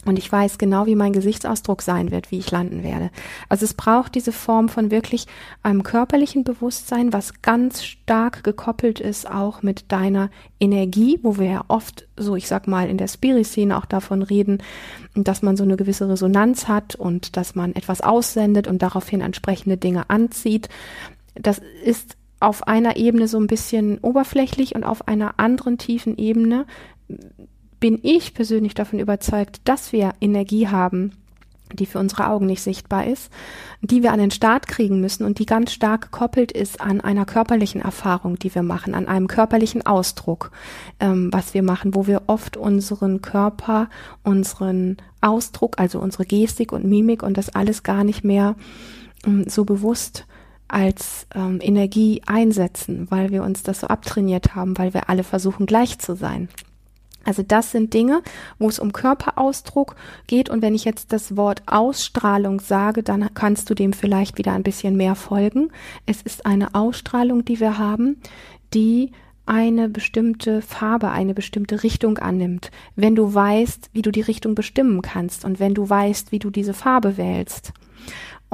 Und 0.05 0.19
ich 0.19 0.31
weiß 0.31 0.59
genau, 0.59 0.85
wie 0.85 0.95
mein 0.95 1.13
Gesichtsausdruck 1.13 1.81
sein 1.81 2.11
wird, 2.11 2.31
wie 2.31 2.37
ich 2.37 2.51
landen 2.51 2.83
werde. 2.83 3.09
Also 3.49 3.65
es 3.65 3.73
braucht 3.73 4.13
diese 4.13 4.31
Form 4.31 4.69
von 4.69 4.91
wirklich 4.91 5.25
einem 5.63 5.81
körperlichen 5.81 6.43
Bewusstsein, 6.43 7.11
was 7.11 7.41
ganz 7.41 7.83
stark 7.83 8.43
gekoppelt 8.43 8.99
ist 8.99 9.29
auch 9.29 9.63
mit 9.63 9.91
deiner 9.91 10.29
Energie, 10.59 11.19
wo 11.23 11.39
wir 11.39 11.47
ja 11.47 11.65
oft 11.67 12.07
so, 12.17 12.35
ich 12.35 12.47
sag 12.47 12.67
mal, 12.67 12.87
in 12.87 12.97
der 12.97 13.07
Spirit-Szene 13.07 13.75
auch 13.75 13.85
davon 13.85 14.21
reden, 14.21 14.59
dass 15.15 15.41
man 15.41 15.57
so 15.57 15.63
eine 15.63 15.75
gewisse 15.75 16.07
Resonanz 16.07 16.67
hat 16.67 16.93
und 16.95 17.35
dass 17.35 17.55
man 17.55 17.73
etwas 17.73 18.01
aussendet 18.01 18.67
und 18.67 18.83
daraufhin 18.83 19.21
entsprechende 19.21 19.77
Dinge 19.77 20.09
anzieht. 20.09 20.69
Das 21.33 21.61
ist 21.83 22.15
auf 22.39 22.67
einer 22.67 22.95
Ebene 22.95 23.27
so 23.27 23.39
ein 23.39 23.47
bisschen 23.47 23.97
oberflächlich 23.99 24.75
und 24.75 24.83
auf 24.83 25.07
einer 25.07 25.39
anderen 25.39 25.79
tiefen 25.79 26.17
Ebene 26.17 26.65
bin 27.85 27.99
ich 28.01 28.33
persönlich 28.33 28.73
davon 28.73 28.97
überzeugt, 28.97 29.61
dass 29.65 29.91
wir 29.91 30.13
Energie 30.19 30.69
haben, 30.69 31.11
die 31.71 31.85
für 31.85 31.99
unsere 31.99 32.29
Augen 32.29 32.47
nicht 32.47 32.63
sichtbar 32.63 33.05
ist, 33.05 33.31
die 33.81 34.01
wir 34.01 34.11
an 34.11 34.17
den 34.17 34.31
Start 34.31 34.67
kriegen 34.67 35.01
müssen 35.01 35.23
und 35.23 35.37
die 35.37 35.45
ganz 35.45 35.71
stark 35.71 36.01
gekoppelt 36.01 36.51
ist 36.51 36.81
an 36.81 36.99
einer 36.99 37.25
körperlichen 37.25 37.81
Erfahrung, 37.81 38.39
die 38.39 38.55
wir 38.55 38.63
machen, 38.63 38.95
an 38.95 39.07
einem 39.07 39.27
körperlichen 39.27 39.85
Ausdruck, 39.85 40.49
ähm, 40.99 41.29
was 41.31 41.53
wir 41.53 41.61
machen, 41.61 41.93
wo 41.93 42.07
wir 42.07 42.23
oft 42.25 42.57
unseren 42.57 43.21
Körper, 43.21 43.87
unseren 44.23 44.97
Ausdruck, 45.21 45.75
also 45.77 45.99
unsere 45.99 46.25
Gestik 46.25 46.71
und 46.71 46.85
Mimik 46.85 47.21
und 47.21 47.37
das 47.37 47.53
alles 47.53 47.83
gar 47.83 48.03
nicht 48.03 48.23
mehr 48.23 48.55
ähm, 49.27 49.45
so 49.47 49.63
bewusst 49.63 50.25
als 50.67 51.27
ähm, 51.35 51.59
Energie 51.61 52.23
einsetzen, 52.25 53.05
weil 53.11 53.29
wir 53.29 53.43
uns 53.43 53.61
das 53.61 53.81
so 53.81 53.87
abtrainiert 53.89 54.55
haben, 54.55 54.75
weil 54.75 54.95
wir 54.95 55.07
alle 55.07 55.23
versuchen 55.23 55.67
gleich 55.67 55.99
zu 55.99 56.15
sein. 56.15 56.49
Also 57.25 57.43
das 57.43 57.71
sind 57.71 57.93
Dinge, 57.93 58.21
wo 58.59 58.69
es 58.69 58.79
um 58.79 58.93
Körperausdruck 58.93 59.95
geht. 60.27 60.49
Und 60.49 60.61
wenn 60.61 60.75
ich 60.75 60.85
jetzt 60.85 61.11
das 61.11 61.35
Wort 61.35 61.63
Ausstrahlung 61.65 62.59
sage, 62.59 63.03
dann 63.03 63.33
kannst 63.33 63.69
du 63.69 63.73
dem 63.73 63.93
vielleicht 63.93 64.37
wieder 64.37 64.53
ein 64.53 64.63
bisschen 64.63 64.95
mehr 64.95 65.15
folgen. 65.15 65.71
Es 66.05 66.21
ist 66.21 66.45
eine 66.45 66.75
Ausstrahlung, 66.75 67.43
die 67.43 67.59
wir 67.59 67.77
haben, 67.77 68.21
die 68.73 69.11
eine 69.45 69.89
bestimmte 69.89 70.61
Farbe, 70.61 71.11
eine 71.11 71.33
bestimmte 71.33 71.83
Richtung 71.83 72.17
annimmt. 72.17 72.71
Wenn 72.95 73.15
du 73.15 73.33
weißt, 73.33 73.89
wie 73.93 74.01
du 74.01 74.11
die 74.11 74.21
Richtung 74.21 74.55
bestimmen 74.55 75.01
kannst 75.01 75.45
und 75.45 75.59
wenn 75.59 75.73
du 75.73 75.87
weißt, 75.87 76.31
wie 76.31 76.39
du 76.39 76.49
diese 76.49 76.73
Farbe 76.73 77.17
wählst. 77.17 77.73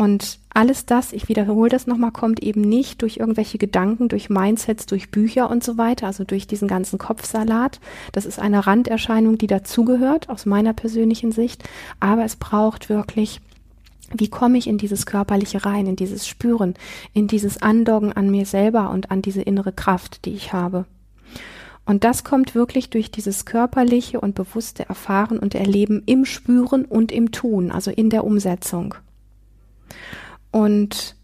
Und 0.01 0.39
alles 0.51 0.87
das, 0.87 1.13
ich 1.13 1.29
wiederhole 1.29 1.69
das 1.69 1.85
nochmal, 1.85 2.09
kommt 2.09 2.41
eben 2.41 2.61
nicht 2.61 3.03
durch 3.03 3.17
irgendwelche 3.17 3.59
Gedanken, 3.59 4.09
durch 4.09 4.31
Mindsets, 4.31 4.87
durch 4.87 5.11
Bücher 5.11 5.47
und 5.47 5.63
so 5.63 5.77
weiter, 5.77 6.07
also 6.07 6.23
durch 6.23 6.47
diesen 6.47 6.67
ganzen 6.67 6.97
Kopfsalat. 6.97 7.79
Das 8.11 8.25
ist 8.25 8.39
eine 8.39 8.65
Randerscheinung, 8.65 9.37
die 9.37 9.45
dazugehört, 9.45 10.27
aus 10.27 10.47
meiner 10.47 10.73
persönlichen 10.73 11.31
Sicht. 11.31 11.69
Aber 11.99 12.25
es 12.25 12.35
braucht 12.35 12.89
wirklich 12.89 13.41
wie 14.11 14.27
komme 14.27 14.57
ich 14.57 14.65
in 14.65 14.79
dieses 14.79 15.05
Körperliche 15.05 15.65
rein, 15.65 15.85
in 15.85 15.95
dieses 15.95 16.27
Spüren, 16.27 16.73
in 17.13 17.27
dieses 17.27 17.61
Andoggen 17.61 18.11
an 18.11 18.31
mir 18.31 18.47
selber 18.47 18.89
und 18.89 19.11
an 19.11 19.21
diese 19.21 19.43
innere 19.43 19.71
Kraft, 19.71 20.25
die 20.25 20.33
ich 20.33 20.51
habe? 20.51 20.85
Und 21.85 22.03
das 22.03 22.23
kommt 22.23 22.55
wirklich 22.55 22.89
durch 22.89 23.11
dieses 23.11 23.45
körperliche 23.45 24.19
und 24.19 24.33
bewusste 24.33 24.89
Erfahren 24.89 25.37
und 25.37 25.53
Erleben 25.53 26.01
im 26.07 26.25
Spüren 26.25 26.85
und 26.85 27.11
im 27.11 27.31
Tun, 27.31 27.71
also 27.71 27.91
in 27.91 28.09
der 28.09 28.23
Umsetzung. 28.23 28.95
Und 30.51 31.15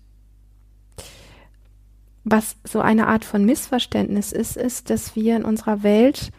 was 2.24 2.58
so 2.64 2.82
eine 2.82 3.08
Art 3.08 3.26
von 3.26 3.46
Missverständnis 3.46 4.32
ist, 4.32 4.58
ist, 4.58 4.90
dass 4.90 5.16
wir 5.16 5.36
in 5.38 5.46
unserer 5.46 5.84
Welt 5.84 6.32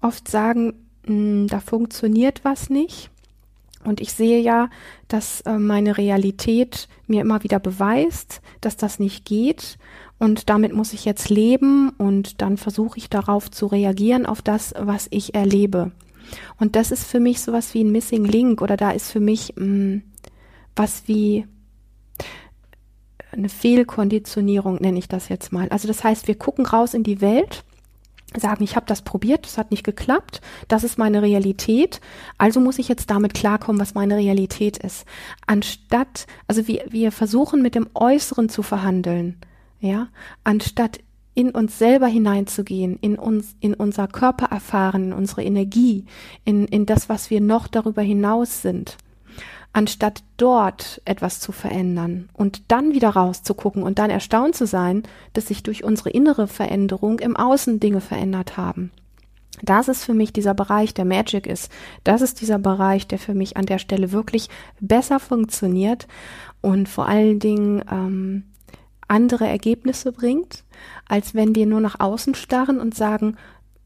oft 0.00 0.28
sagen, 0.28 0.74
hm, 1.06 1.48
da 1.48 1.60
funktioniert 1.60 2.44
was 2.44 2.70
nicht. 2.70 3.10
Und 3.84 4.00
ich 4.00 4.12
sehe 4.12 4.40
ja, 4.40 4.70
dass 5.08 5.42
äh, 5.42 5.58
meine 5.58 5.98
Realität 5.98 6.88
mir 7.06 7.20
immer 7.20 7.42
wieder 7.44 7.58
beweist, 7.58 8.40
dass 8.60 8.76
das 8.76 8.98
nicht 8.98 9.24
geht. 9.24 9.76
Und 10.18 10.48
damit 10.48 10.72
muss 10.72 10.92
ich 10.92 11.04
jetzt 11.04 11.28
leben 11.28 11.90
und 11.90 12.40
dann 12.40 12.56
versuche 12.56 12.96
ich 12.98 13.10
darauf 13.10 13.50
zu 13.50 13.66
reagieren, 13.66 14.24
auf 14.24 14.40
das, 14.40 14.72
was 14.78 15.08
ich 15.10 15.34
erlebe. 15.34 15.92
Und 16.58 16.76
das 16.76 16.92
ist 16.92 17.04
für 17.04 17.20
mich 17.20 17.42
sowas 17.42 17.74
wie 17.74 17.84
ein 17.84 17.92
Missing 17.92 18.24
Link 18.24 18.62
oder 18.62 18.76
da 18.76 18.92
ist 18.92 19.10
für 19.10 19.20
mich 19.20 19.54
mh, 19.56 19.64
hm, 19.64 20.02
was 20.76 21.02
wie 21.06 21.46
eine 23.36 23.48
Fehlkonditionierung, 23.48 24.76
nenne 24.76 24.98
ich 24.98 25.08
das 25.08 25.28
jetzt 25.28 25.52
mal. 25.52 25.68
Also 25.68 25.88
das 25.88 26.04
heißt, 26.04 26.28
wir 26.28 26.36
gucken 26.36 26.66
raus 26.66 26.94
in 26.94 27.02
die 27.02 27.20
Welt, 27.20 27.64
sagen, 28.36 28.64
ich 28.64 28.76
habe 28.76 28.86
das 28.86 29.02
probiert, 29.02 29.46
das 29.46 29.58
hat 29.58 29.70
nicht 29.70 29.84
geklappt, 29.84 30.40
das 30.68 30.84
ist 30.84 30.98
meine 30.98 31.22
Realität, 31.22 32.00
also 32.38 32.60
muss 32.60 32.78
ich 32.78 32.88
jetzt 32.88 33.10
damit 33.10 33.34
klarkommen, 33.34 33.80
was 33.80 33.94
meine 33.94 34.16
Realität 34.16 34.78
ist. 34.78 35.04
Anstatt, 35.46 36.26
also 36.48 36.66
wir, 36.66 36.84
wir 36.88 37.12
versuchen 37.12 37.62
mit 37.62 37.74
dem 37.74 37.88
Äußeren 37.94 38.48
zu 38.48 38.62
verhandeln, 38.62 39.36
ja, 39.80 40.08
anstatt 40.42 40.98
in 41.34 41.50
uns 41.50 41.78
selber 41.78 42.06
hineinzugehen, 42.06 42.96
in 43.00 43.16
uns, 43.16 43.56
in 43.60 43.74
unser 43.74 44.06
Körper 44.06 44.46
erfahren, 44.46 45.06
in 45.06 45.12
unsere 45.12 45.42
Energie, 45.42 46.06
in, 46.44 46.66
in 46.66 46.86
das, 46.86 47.08
was 47.08 47.30
wir 47.30 47.40
noch 47.40 47.66
darüber 47.66 48.02
hinaus 48.02 48.62
sind 48.62 48.96
anstatt 49.74 50.22
dort 50.36 51.02
etwas 51.04 51.40
zu 51.40 51.52
verändern 51.52 52.30
und 52.32 52.62
dann 52.68 52.94
wieder 52.94 53.10
rauszugucken 53.10 53.82
und 53.82 53.98
dann 53.98 54.08
erstaunt 54.08 54.54
zu 54.54 54.66
sein, 54.66 55.02
dass 55.34 55.48
sich 55.48 55.62
durch 55.62 55.84
unsere 55.84 56.10
innere 56.10 56.46
Veränderung 56.46 57.18
im 57.18 57.36
Außen 57.36 57.80
Dinge 57.80 58.00
verändert 58.00 58.56
haben. 58.56 58.92
Das 59.62 59.88
ist 59.88 60.04
für 60.04 60.14
mich 60.14 60.32
dieser 60.32 60.54
Bereich, 60.54 60.94
der 60.94 61.04
Magic 61.04 61.46
ist. 61.46 61.70
Das 62.04 62.22
ist 62.22 62.40
dieser 62.40 62.58
Bereich, 62.58 63.06
der 63.06 63.18
für 63.18 63.34
mich 63.34 63.56
an 63.56 63.66
der 63.66 63.78
Stelle 63.78 64.12
wirklich 64.12 64.48
besser 64.80 65.20
funktioniert 65.20 66.06
und 66.60 66.88
vor 66.88 67.06
allen 67.06 67.38
Dingen 67.38 67.82
ähm, 67.90 68.44
andere 69.08 69.46
Ergebnisse 69.46 70.12
bringt, 70.12 70.64
als 71.08 71.34
wenn 71.34 71.54
wir 71.54 71.66
nur 71.66 71.80
nach 71.80 72.00
außen 72.00 72.34
starren 72.34 72.80
und 72.80 72.94
sagen, 72.94 73.36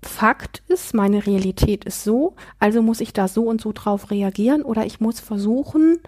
Fakt 0.03 0.63
ist, 0.69 0.95
meine 0.95 1.27
Realität 1.27 1.85
ist 1.85 2.05
so, 2.05 2.35
also 2.59 2.83
muss 2.83 3.01
ich 3.01 3.13
da 3.13 3.27
so 3.27 3.45
und 3.45 3.61
so 3.61 3.73
drauf 3.73 4.11
reagieren 4.11 4.63
oder 4.63 4.87
ich 4.87 5.01
muss 5.01 5.21
versuchen, 5.21 5.99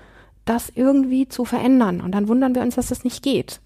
das 0.45 0.71
irgendwie 0.75 1.29
zu 1.29 1.45
verändern. 1.45 2.01
Und 2.01 2.13
dann 2.13 2.29
wundern 2.29 2.55
wir 2.55 2.63
uns, 2.63 2.77
dass 2.77 2.89
das 2.89 3.05
nicht 3.05 3.23
geht. 3.23 3.61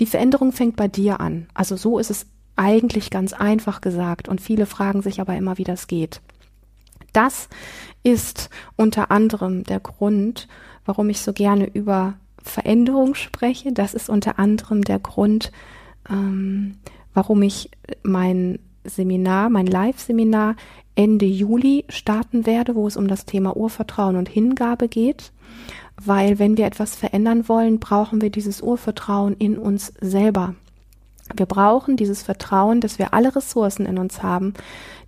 Die 0.00 0.06
Veränderung 0.06 0.52
fängt 0.52 0.76
bei 0.76 0.88
dir 0.88 1.20
an. 1.20 1.46
Also 1.54 1.76
so 1.76 1.98
ist 1.98 2.10
es 2.10 2.26
eigentlich 2.56 3.10
ganz 3.10 3.32
einfach 3.32 3.80
gesagt 3.80 4.28
und 4.28 4.40
viele 4.40 4.66
fragen 4.66 5.02
sich 5.02 5.20
aber 5.20 5.36
immer, 5.36 5.56
wie 5.58 5.64
das 5.64 5.86
geht. 5.86 6.20
Das 7.12 7.48
ist 8.02 8.50
unter 8.76 9.10
anderem 9.10 9.64
der 9.64 9.80
Grund, 9.80 10.48
warum 10.84 11.08
ich 11.10 11.20
so 11.20 11.32
gerne 11.32 11.66
über 11.66 12.14
Veränderung 12.42 13.14
spreche. 13.14 13.72
Das 13.72 13.94
ist 13.94 14.08
unter 14.08 14.38
anderem 14.38 14.82
der 14.82 14.98
Grund, 14.98 15.52
ähm, 16.08 16.76
warum 17.14 17.42
ich 17.42 17.70
mein 18.02 18.58
Seminar, 18.84 19.50
mein 19.50 19.66
Live-Seminar 19.66 20.56
Ende 20.94 21.26
Juli 21.26 21.84
starten 21.88 22.46
werde, 22.46 22.74
wo 22.74 22.86
es 22.86 22.96
um 22.96 23.08
das 23.08 23.24
Thema 23.24 23.56
Urvertrauen 23.56 24.16
und 24.16 24.28
Hingabe 24.28 24.88
geht. 24.88 25.32
Weil 26.02 26.38
wenn 26.38 26.56
wir 26.56 26.66
etwas 26.66 26.96
verändern 26.96 27.48
wollen, 27.48 27.78
brauchen 27.78 28.20
wir 28.20 28.30
dieses 28.30 28.60
Urvertrauen 28.60 29.34
in 29.34 29.58
uns 29.58 29.92
selber. 30.00 30.54
Wir 31.34 31.46
brauchen 31.46 31.96
dieses 31.96 32.22
Vertrauen, 32.22 32.80
dass 32.80 32.98
wir 32.98 33.14
alle 33.14 33.34
Ressourcen 33.34 33.86
in 33.86 33.98
uns 33.98 34.22
haben, 34.22 34.54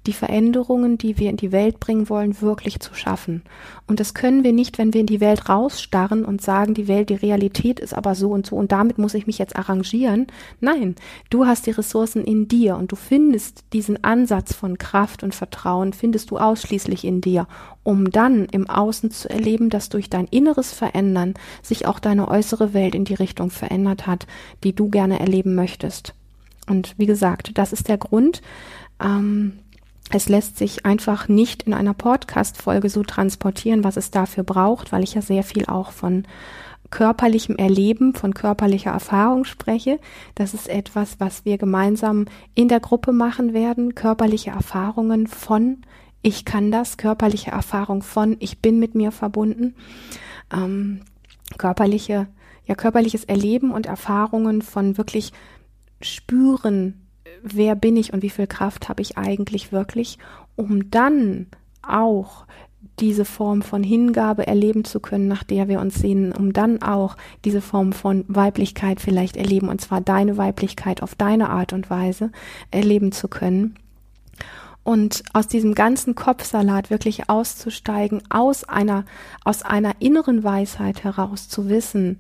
die 0.06 0.12
Veränderungen, 0.12 0.98
die 0.98 1.18
wir 1.18 1.30
in 1.30 1.36
die 1.36 1.52
Welt 1.52 1.78
bringen 1.78 2.08
wollen, 2.08 2.40
wirklich 2.40 2.80
zu 2.80 2.94
schaffen. 2.94 3.42
Und 3.86 4.00
das 4.00 4.14
können 4.14 4.42
wir 4.42 4.52
nicht, 4.52 4.78
wenn 4.78 4.92
wir 4.92 5.00
in 5.00 5.06
die 5.06 5.20
Welt 5.20 5.48
rausstarren 5.48 6.24
und 6.24 6.42
sagen, 6.42 6.74
die 6.74 6.88
Welt, 6.88 7.10
die 7.10 7.14
Realität 7.14 7.78
ist 7.78 7.94
aber 7.94 8.14
so 8.14 8.30
und 8.30 8.46
so 8.46 8.56
und 8.56 8.72
damit 8.72 8.98
muss 8.98 9.14
ich 9.14 9.26
mich 9.26 9.38
jetzt 9.38 9.56
arrangieren. 9.56 10.26
Nein, 10.60 10.96
du 11.30 11.46
hast 11.46 11.66
die 11.66 11.70
Ressourcen 11.70 12.24
in 12.24 12.48
dir 12.48 12.76
und 12.76 12.90
du 12.90 12.96
findest 12.96 13.64
diesen 13.72 14.02
Ansatz 14.02 14.54
von 14.54 14.78
Kraft 14.78 15.22
und 15.22 15.34
Vertrauen, 15.34 15.92
findest 15.92 16.30
du 16.30 16.38
ausschließlich 16.38 17.04
in 17.04 17.20
dir, 17.20 17.46
um 17.84 18.10
dann 18.10 18.46
im 18.46 18.68
Außen 18.68 19.10
zu 19.10 19.28
erleben, 19.30 19.70
dass 19.70 19.88
durch 19.88 20.10
dein 20.10 20.26
inneres 20.26 20.72
Verändern 20.72 21.34
sich 21.62 21.86
auch 21.86 21.98
deine 21.98 22.28
äußere 22.28 22.74
Welt 22.74 22.94
in 22.94 23.04
die 23.04 23.14
Richtung 23.14 23.50
verändert 23.50 24.06
hat, 24.06 24.26
die 24.64 24.74
du 24.74 24.88
gerne 24.88 25.20
erleben 25.20 25.54
möchtest. 25.54 26.14
Und 26.68 26.94
wie 26.96 27.06
gesagt, 27.06 27.58
das 27.58 27.72
ist 27.72 27.88
der 27.88 27.98
Grund, 27.98 28.40
ähm, 29.02 29.58
es 30.10 30.28
lässt 30.28 30.58
sich 30.58 30.84
einfach 30.84 31.28
nicht 31.28 31.62
in 31.62 31.74
einer 31.74 31.94
Podcast-Folge 31.94 32.88
so 32.88 33.02
transportieren, 33.02 33.84
was 33.84 33.96
es 33.96 34.10
dafür 34.10 34.44
braucht, 34.44 34.92
weil 34.92 35.02
ich 35.02 35.14
ja 35.14 35.22
sehr 35.22 35.42
viel 35.42 35.66
auch 35.66 35.92
von 35.92 36.26
körperlichem 36.90 37.56
Erleben, 37.56 38.14
von 38.14 38.34
körperlicher 38.34 38.90
Erfahrung 38.90 39.44
spreche. 39.44 39.98
Das 40.34 40.52
ist 40.52 40.68
etwas, 40.68 41.18
was 41.18 41.44
wir 41.44 41.56
gemeinsam 41.56 42.26
in 42.54 42.68
der 42.68 42.80
Gruppe 42.80 43.12
machen 43.12 43.54
werden. 43.54 43.94
Körperliche 43.94 44.50
Erfahrungen 44.50 45.26
von 45.26 45.78
ich 46.20 46.44
kann 46.44 46.70
das, 46.70 46.98
körperliche 46.98 47.50
Erfahrung 47.50 48.02
von 48.02 48.36
ich 48.38 48.60
bin 48.60 48.78
mit 48.78 48.94
mir 48.94 49.10
verbunden. 49.10 49.74
Ähm, 50.52 51.00
körperliche, 51.58 52.28
ja, 52.66 52.74
körperliches 52.74 53.24
Erleben 53.24 53.72
und 53.72 53.86
Erfahrungen 53.86 54.62
von 54.62 54.96
wirklich 54.98 55.32
spüren, 56.00 57.01
wer 57.42 57.74
bin 57.74 57.96
ich 57.96 58.12
und 58.12 58.22
wie 58.22 58.30
viel 58.30 58.46
Kraft 58.46 58.88
habe 58.88 59.02
ich 59.02 59.18
eigentlich 59.18 59.72
wirklich, 59.72 60.18
um 60.56 60.90
dann 60.90 61.46
auch 61.82 62.46
diese 62.98 63.24
Form 63.24 63.62
von 63.62 63.82
Hingabe 63.82 64.46
erleben 64.46 64.84
zu 64.84 65.00
können, 65.00 65.28
nach 65.28 65.42
der 65.42 65.68
wir 65.68 65.80
uns 65.80 65.96
sehnen, 65.96 66.32
um 66.32 66.52
dann 66.52 66.82
auch 66.82 67.16
diese 67.44 67.60
Form 67.60 67.92
von 67.92 68.24
Weiblichkeit 68.28 69.00
vielleicht 69.00 69.36
erleben, 69.36 69.68
und 69.68 69.80
zwar 69.80 70.00
deine 70.00 70.36
Weiblichkeit 70.36 71.02
auf 71.02 71.14
deine 71.14 71.50
Art 71.50 71.72
und 71.72 71.90
Weise 71.90 72.30
erleben 72.70 73.12
zu 73.12 73.28
können. 73.28 73.76
Und 74.84 75.22
aus 75.32 75.46
diesem 75.46 75.74
ganzen 75.74 76.14
Kopfsalat 76.14 76.90
wirklich 76.90 77.28
auszusteigen, 77.30 78.22
aus 78.30 78.64
einer, 78.64 79.04
aus 79.44 79.62
einer 79.62 79.92
inneren 80.00 80.42
Weisheit 80.42 81.04
heraus 81.04 81.48
zu 81.48 81.68
wissen, 81.68 82.18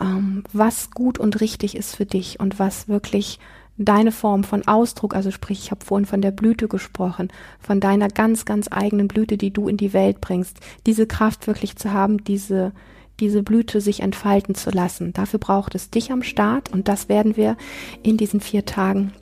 ähm, 0.00 0.44
was 0.52 0.90
gut 0.90 1.18
und 1.18 1.40
richtig 1.40 1.74
ist 1.74 1.96
für 1.96 2.04
dich 2.04 2.38
und 2.38 2.58
was 2.58 2.88
wirklich 2.88 3.38
deine 3.78 4.12
Form 4.12 4.44
von 4.44 4.66
Ausdruck, 4.66 5.14
also 5.14 5.30
sprich, 5.30 5.58
ich 5.64 5.70
habe 5.70 5.84
vorhin 5.84 6.06
von 6.06 6.22
der 6.22 6.30
Blüte 6.30 6.68
gesprochen, 6.68 7.28
von 7.60 7.80
deiner 7.80 8.08
ganz, 8.08 8.44
ganz 8.44 8.68
eigenen 8.70 9.08
Blüte, 9.08 9.36
die 9.36 9.52
du 9.52 9.68
in 9.68 9.76
die 9.76 9.92
Welt 9.92 10.20
bringst, 10.20 10.58
diese 10.86 11.06
Kraft 11.06 11.46
wirklich 11.46 11.76
zu 11.76 11.92
haben, 11.92 12.24
diese, 12.24 12.72
diese 13.20 13.42
Blüte 13.42 13.80
sich 13.80 14.00
entfalten 14.00 14.54
zu 14.54 14.70
lassen. 14.70 15.12
Dafür 15.12 15.38
braucht 15.38 15.74
es 15.74 15.90
dich 15.90 16.10
am 16.10 16.22
Start 16.22 16.72
und 16.72 16.88
das 16.88 17.08
werden 17.08 17.36
wir 17.36 17.56
in 18.02 18.16
diesen 18.16 18.40
vier 18.40 18.64
Tagen, 18.64 19.12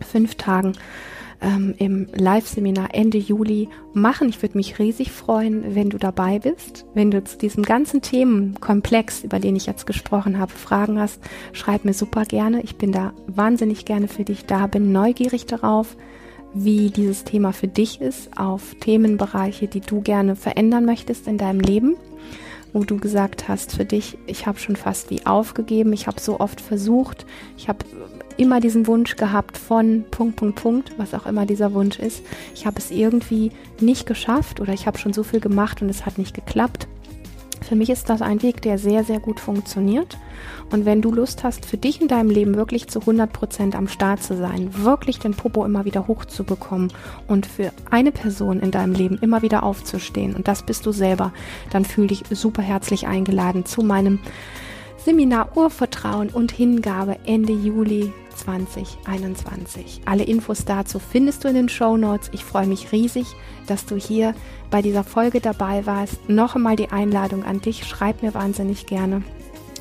fünf 0.00 0.36
Tagen 0.36 0.72
ähm, 1.40 1.74
im 1.78 2.08
Live-Seminar 2.14 2.94
Ende 2.94 3.18
Juli 3.18 3.68
machen. 3.92 4.28
Ich 4.28 4.42
würde 4.42 4.56
mich 4.56 4.78
riesig 4.78 5.12
freuen, 5.12 5.74
wenn 5.74 5.90
du 5.90 5.98
dabei 5.98 6.38
bist. 6.38 6.84
Wenn 6.94 7.10
du 7.10 7.22
zu 7.22 7.38
diesem 7.38 7.62
ganzen 7.62 8.02
Themenkomplex, 8.02 9.24
über 9.24 9.38
den 9.38 9.56
ich 9.56 9.66
jetzt 9.66 9.86
gesprochen 9.86 10.38
habe, 10.38 10.52
Fragen 10.52 10.98
hast, 10.98 11.20
schreib 11.52 11.84
mir 11.84 11.94
super 11.94 12.24
gerne. 12.24 12.62
Ich 12.62 12.76
bin 12.76 12.92
da 12.92 13.12
wahnsinnig 13.26 13.84
gerne 13.84 14.08
für 14.08 14.24
dich 14.24 14.46
da, 14.46 14.66
bin 14.66 14.92
neugierig 14.92 15.46
darauf, 15.46 15.96
wie 16.54 16.90
dieses 16.90 17.24
Thema 17.24 17.52
für 17.52 17.68
dich 17.68 18.00
ist, 18.00 18.36
auf 18.38 18.74
Themenbereiche, 18.80 19.68
die 19.68 19.80
du 19.80 20.00
gerne 20.00 20.34
verändern 20.34 20.84
möchtest 20.84 21.26
in 21.28 21.38
deinem 21.38 21.60
Leben 21.60 21.96
wo 22.72 22.84
du 22.84 22.98
gesagt 22.98 23.48
hast 23.48 23.74
für 23.74 23.84
dich, 23.84 24.18
ich 24.26 24.46
habe 24.46 24.58
schon 24.58 24.76
fast 24.76 25.10
wie 25.10 25.26
aufgegeben, 25.26 25.92
ich 25.92 26.06
habe 26.06 26.20
so 26.20 26.38
oft 26.40 26.60
versucht, 26.60 27.26
ich 27.56 27.68
habe 27.68 27.84
immer 28.38 28.60
diesen 28.60 28.86
Wunsch 28.86 29.16
gehabt 29.16 29.58
von 29.58 30.04
Punkt, 30.10 30.36
Punkt, 30.36 30.62
Punkt, 30.62 30.92
was 30.96 31.12
auch 31.12 31.26
immer 31.26 31.44
dieser 31.44 31.74
Wunsch 31.74 31.98
ist. 31.98 32.22
Ich 32.54 32.66
habe 32.66 32.78
es 32.78 32.90
irgendwie 32.90 33.52
nicht 33.80 34.06
geschafft 34.06 34.60
oder 34.60 34.72
ich 34.72 34.86
habe 34.86 34.98
schon 34.98 35.12
so 35.12 35.22
viel 35.22 35.40
gemacht 35.40 35.82
und 35.82 35.90
es 35.90 36.06
hat 36.06 36.16
nicht 36.18 36.34
geklappt. 36.34 36.88
Für 37.68 37.74
mich 37.74 37.90
ist 37.90 38.08
das 38.08 38.22
ein 38.22 38.40
Weg, 38.42 38.62
der 38.62 38.78
sehr, 38.78 39.04
sehr 39.04 39.20
gut 39.20 39.40
funktioniert. 39.40 40.16
Und 40.70 40.84
wenn 40.86 41.02
du 41.02 41.12
Lust 41.12 41.44
hast, 41.44 41.66
für 41.66 41.76
dich 41.76 42.00
in 42.00 42.08
deinem 42.08 42.30
Leben 42.30 42.54
wirklich 42.54 42.88
zu 42.88 43.00
100 43.00 43.32
Prozent 43.32 43.74
am 43.74 43.88
Start 43.88 44.22
zu 44.22 44.36
sein, 44.36 44.70
wirklich 44.84 45.18
den 45.18 45.34
Popo 45.34 45.64
immer 45.64 45.84
wieder 45.84 46.06
hochzubekommen 46.06 46.92
und 47.26 47.46
für 47.46 47.72
eine 47.90 48.12
Person 48.12 48.60
in 48.60 48.70
deinem 48.70 48.94
Leben 48.94 49.18
immer 49.20 49.42
wieder 49.42 49.64
aufzustehen, 49.64 50.34
und 50.34 50.48
das 50.48 50.62
bist 50.62 50.86
du 50.86 50.92
selber, 50.92 51.32
dann 51.70 51.84
fühl 51.84 52.06
dich 52.06 52.22
super 52.30 52.62
herzlich 52.62 53.06
eingeladen 53.06 53.66
zu 53.66 53.82
meinem 53.82 54.20
Seminar 55.08 55.56
Urvertrauen 55.56 56.28
und 56.28 56.52
Hingabe 56.52 57.16
Ende 57.24 57.54
Juli 57.54 58.12
2021. 58.36 60.02
Alle 60.04 60.24
Infos 60.24 60.66
dazu 60.66 60.98
findest 60.98 61.42
du 61.42 61.48
in 61.48 61.54
den 61.54 61.70
Show 61.70 61.96
Notes. 61.96 62.28
Ich 62.34 62.44
freue 62.44 62.66
mich 62.66 62.92
riesig, 62.92 63.24
dass 63.66 63.86
du 63.86 63.96
hier 63.96 64.34
bei 64.70 64.82
dieser 64.82 65.04
Folge 65.04 65.40
dabei 65.40 65.86
warst. 65.86 66.28
Noch 66.28 66.56
einmal 66.56 66.76
die 66.76 66.90
Einladung 66.90 67.42
an 67.42 67.62
dich. 67.62 67.86
Schreib 67.86 68.22
mir 68.22 68.34
wahnsinnig 68.34 68.84
gerne 68.84 69.22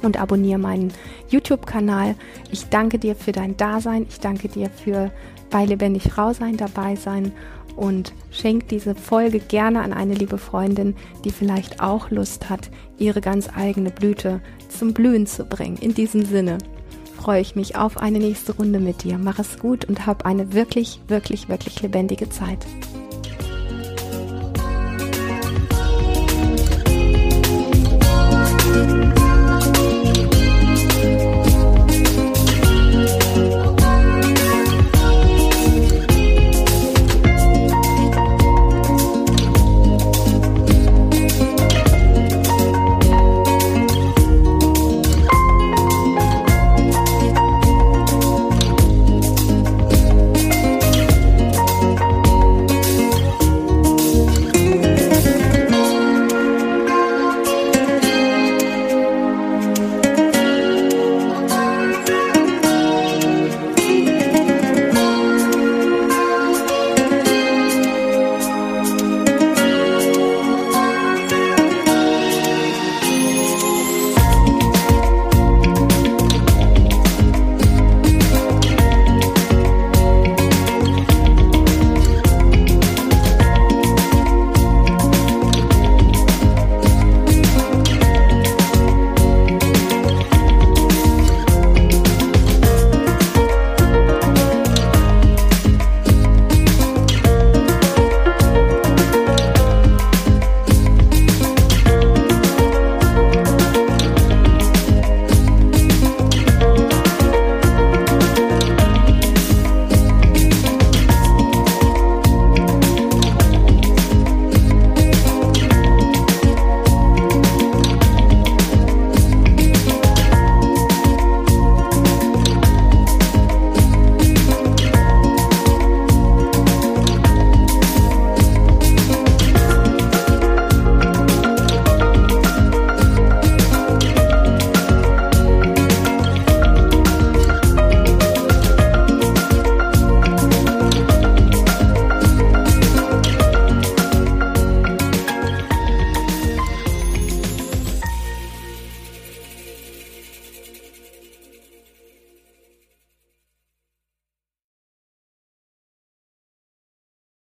und 0.02 0.18
abonniere 0.18 0.60
meinen 0.60 0.94
YouTube-Kanal. 1.28 2.16
Ich 2.50 2.70
danke 2.70 2.98
dir 2.98 3.14
für 3.14 3.34
dein 3.34 3.58
Dasein. 3.58 4.06
Ich 4.10 4.22
danke 4.22 4.48
dir 4.48 4.70
für 4.70 5.12
bei 5.50 5.66
Lebendig 5.66 6.04
Frau 6.04 6.34
sein, 6.34 6.58
dabei 6.58 6.96
sein 6.96 7.32
und 7.76 8.14
schenk 8.32 8.68
diese 8.70 8.96
Folge 8.96 9.40
gerne 9.40 9.82
an 9.82 9.94
eine 9.94 10.16
liebe 10.16 10.38
Freundin, 10.38 10.96
die 11.24 11.32
vielleicht 11.32 11.80
auch 11.80 12.10
Lust 12.10 12.50
hat, 12.50 12.70
ihre 12.98 13.22
ganz 13.22 13.50
eigene 13.56 13.92
Blüte 13.92 14.42
zum 14.70 14.94
Blühen 14.94 15.28
zu 15.28 15.46
bringen. 15.46 15.78
In 15.78 15.94
diesem 15.94 16.26
Sinne, 16.26 16.58
freue 17.18 17.42
ich 17.42 17.56
mich 17.56 17.76
auf 17.76 17.98
eine 17.98 18.20
nächste 18.20 18.56
Runde 18.56 18.80
mit 18.80 19.04
dir. 19.04 19.18
Mach 19.18 19.40
es 19.40 19.60
gut 19.60 19.86
und 19.86 20.06
hab 20.06 20.26
eine 20.26 20.54
wirklich, 20.54 21.02
wirklich, 21.08 21.50
wirklich 21.50 21.82
lebendige 21.82 22.30
Zeit. 22.30 22.66